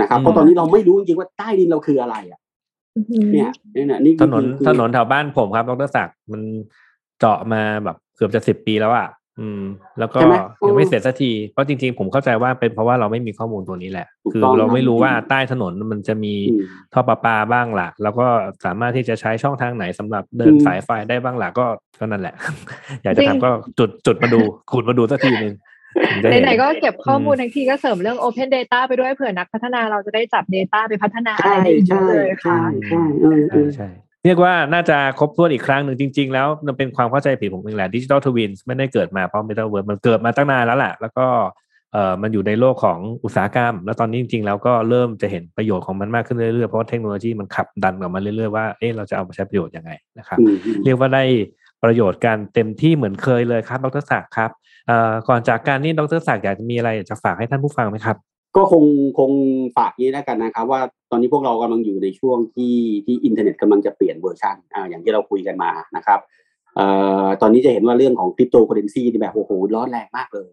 [0.00, 2.40] นะครับเพราะตอนนี้เราไม่รู้จริงๆว่าใต้ดินเราคืออะไรอะ
[3.32, 6.42] เนี่ยเนี่ยนี่ถนนคือถนนแถวบ้านผมครับดรศักดิ์มัน
[7.18, 9.08] เจาะมาแบบเกือบจะสิบปีแล้วอะ
[9.40, 9.62] อืม
[9.98, 18.26] แล้วก็ใช่ไหมยังไม่เสร็จสักทีเพราะจริงๆ ผมเข้าใจว่าเป็นเพราะว่าเราไม่มีข้อมูลตัวนี้แหละถูกคือต้องเราไม่ครับรู้ว่าใต้ถนนมันจะมีอืมท่อประปาบ้างล่ะ แล้วก็
[18.64, 21.66] สามารถที่จะใช้ช่องทางไหนสำหรับเดินอืมสายไฟได้บ้างล่ะก็
[21.98, 22.34] ก็นั่นแหละ
[23.02, 24.40] อยากจะจริงทำก็จุดจุดมาดู
[24.72, 33.88] ขุดมาดูสักทีหนึ่งถึงจะเไหนๆก็เก็บข้อมูลอืมทั้งทีก็เสริมเรื่อง Open Data ไปด้วยเผื่อนักพัฒนาเราจะได้จับ Data ไปพัฒนาอะไรใช่ได้อีกเยใช่อะเลยค่ะใช่ใช่เออเอใช่อใช่
[34.24, 41.26] เรียกว่าน่าจะครบถ้วนอีกครั้งหนึ่งจริง ๆ แล้วมันเป็นความเข้าใจผิดผมเองแหละดิจิ t a ลทวินส์ไม่ได้เกิดมาเพราะ m e t a เวิร์มันเกิดมาตั้งนานแล้วแหละแล้วก็
[41.92, 51.24] เอ่อมันอยู่ในโลกของอุตสาหกรรม แล้วตอนนี้จริงๆแล้วก็เริ่มจะเห็นประโยชน์ของมันมากขึ้นเรื่อยๆ เพราะว่าเทคโนโลยีมันขับดันออกมาเรื่อยๆว่าเอ๊ะเราจะเอามาใช้ประโยชน์ยังไงนะครับอืมอืมเรียกว่าได้
[51.84, 54.71] ประโยชน์กันเต็มที่เหมือนเคยเลยครับดร.ศักดิ์ครับเอ่อ
[55.28, 58.16] ก่อนจากการนี่ดร.ศักดิ์อยากจะมีอะไรจะฝากให้ท่านผู้ฟังไหมครับ
[58.56, 58.84] ก็คง
[59.18, 59.32] คง
[59.76, 62.74] ฝากนี้แล้วกันนะครับ ว่าตอนนี้พวกเรากำลังอยู่ในช่วงที่
[63.06, 66.20] ที่อินเทอร์เน็ตกำลังจะเปลี่ยนเวอร์ชันอ่าอย่างที่เราคุยกันมานะครับ
[66.76, 66.86] เอ่
[67.24, 70.50] อตอนนี้จะเห็นว่าเรื่องของคริปโตเคอเรนซีนี่แบบโอ้โหร้อนแรงมากเลย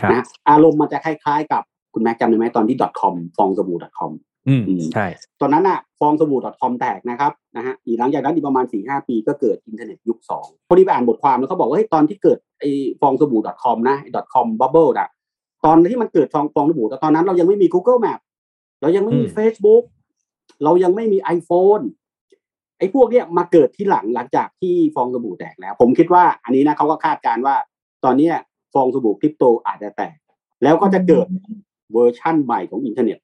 [0.00, 1.62] ครับนะอารมณ์มันจะคล้ายๆกับ
[1.94, 4.10] คุณแม็กจำได้ไหมตอนที่ .com ฟองสบู่ .com
[4.48, 5.06] อืมอืมใช่
[5.40, 15.08] ตอนนั้นอะฟองสบู่ .com แตกนะครับนะฮะอีกหลังจากนั้นอีกประมาณสี่ห้าปีก็เกิดอินเทอร์เน็ตยุคสองพอดีไปอ่านบทความแล้วเขาบอกว่าเฮ้ยตอนที่เกิดไอ้ฟองสบู่ .com นะไอ้ .com bubble อะ
[15.64, 18.20] ตอนที่มันเกิดฟองฟองสบู่แต่ตอนนั้นเรายังไม่มี Google Map
[18.82, 19.82] เรายังไม่มีอืม Facebook
[20.64, 21.84] เรายังไม่มี iPhone
[22.78, 27.56] ไอ้พวกเนี้ยมาเกิดที่หลังหลังจากที่ฟองสบู่แตกแล้ว ผมคิดว่าอันนี้นะเขาก็คาดการณ์ว่า
[28.04, 28.34] ตอนเนี้ย
[28.74, 30.16] ฟองสบู่คริปโตอาจจะแตก
[30.62, 31.26] แล้วก็จะเกิด
[31.92, 33.18] เวอร์ชั่นใหม่ของอินเทอร์เน็ต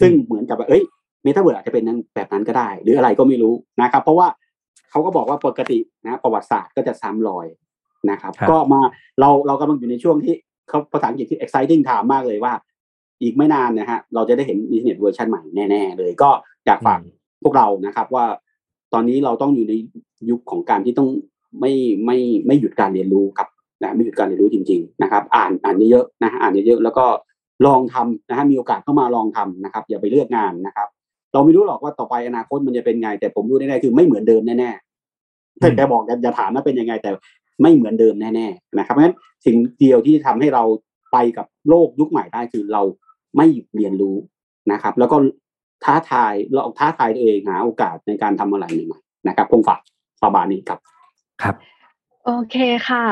[0.00, 0.82] ซึ่งเหมือนกับว่าเอ้ย
[1.22, 4.28] เมตาเวิร์สอาจจะเป็นนั้นแบบนั้นก็ได้ หรืออะไรก็ไม่รู้นะครับ เพราะว่า
[4.90, 7.46] เขาก็บอกว่าปกตินะประวัติศาสตร์ก็จะซ้ำรอย
[8.10, 8.80] นะครับครับ ก็มา
[9.20, 10.34] เราเรากำลังอยู่ในช่วงที่
[10.68, 12.52] เขาภาษาอังกฤษที่ exciting time มากเลยว่า
[13.22, 16.30] อีกไม่นานนะฮะเราจะได้เห็นอินเทอร์เน็ตเวอร์ชันใหม่แน่ๆเลยก็
[16.66, 17.00] อยากฝาก
[17.42, 18.26] พวกเรานะครับว่า
[18.92, 19.72] ตอนนี้เราต้องอยู่ใน
[20.30, 21.08] ยุคของการที่ต้อง
[21.60, 21.72] ไม่
[22.04, 23.48] ไม่ไม่หยุดการเรียนรู้ครับ
[23.82, 27.06] นะไม่หยุดการเรียนรู้จริง ๆ นะครับ อ่านอ่านเยอะๆนะฮะอ่านเยอะๆแล้วก็
[27.66, 30.88] ลองทำนะฮะมีโอกาสเข้ามาลองทำนะครับ อย่าไปเลือกงานนะครับ
[31.32, 37.10] เราไม่รู้หรอกว่าต่อไปอนาคตมันจะเป็นไง แต่ผมรู้แน่ๆคือไม่เหมือนเดิมแน่ๆถ้าแกบอกอย่าถามว่าเป็นยังไง แต่
[37.62, 39.16] ไม่เหมือนเดิมแน่ๆนะครับเพราะฉะนั้น
[39.46, 40.64] สิ่งเดียวที่ทำให้เรา
[41.12, 42.82] ไปกับโลกยุคใหม่ได้คือเรา
[43.36, 44.16] ไม่หยุดเรียนรู้
[44.72, 45.16] นะครับ แล้วก็
[45.84, 49.80] ท้าทายเราท้าทายตัวเองหาโอกาสในการทำอะไรใหม่ๆนะครับคงฝาก
[50.22, 50.78] ประมาณนี้ครับ
[51.42, 51.54] ครับ
[52.30, 52.56] โอเค
[52.88, 53.06] ค่ะ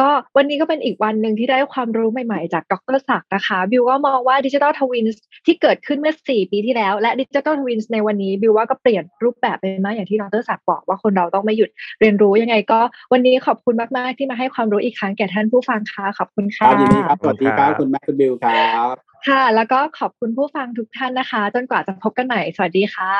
[0.00, 12.80] ก็วันนี้ก็เป็นอีกวันหนึ่งที่ได้ความรู้ใหม่ๆ จากดรศักดิ์นะคะ บิวก็มองว่าดิจิ t a ลทวินส์ที่เกิดขึ้นเมื่อ 4 ปีที่แล้ว และดิจิ t a ลทวินส์ในวันนี้ บิวว่าก็เปลี่ยนรูปแบบไปมากอย่างที่ดรศักดิ์บอกว่าคนเราต้องไม่หยุดเรียนรู้ยังไงก็
[13.12, 18.94] วันนี้ขอบคุณมากๆ ที่มาให้ความรู้อีกครั้งแก่ท่านผู้ฟังค่ะขอบคุณค่ะรับยินดีครับ สวัสดีครับครับบคุณแม็กซ์คุณบิวครับ
[19.28, 23.14] ค่ะ แล้วก็ขอบคุณผู้ฟังทุกท่านนะคะ จนกว่าจะพบกันใหม่สวัสดีค่ะ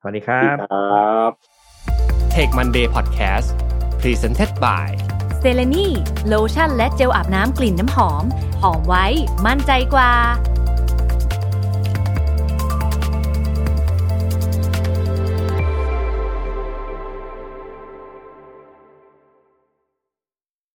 [0.00, 1.30] สวัสดีครับครับ
[2.34, 3.48] Take Monday Podcast
[4.02, 4.88] Presented by
[5.38, 5.86] เซเลนี
[6.28, 8.24] โลชั่นและเจลอาบน้ำกลิ่นน้ำหอม
[8.62, 9.06] หอมไว้
[9.46, 10.12] มั่นใจกว่า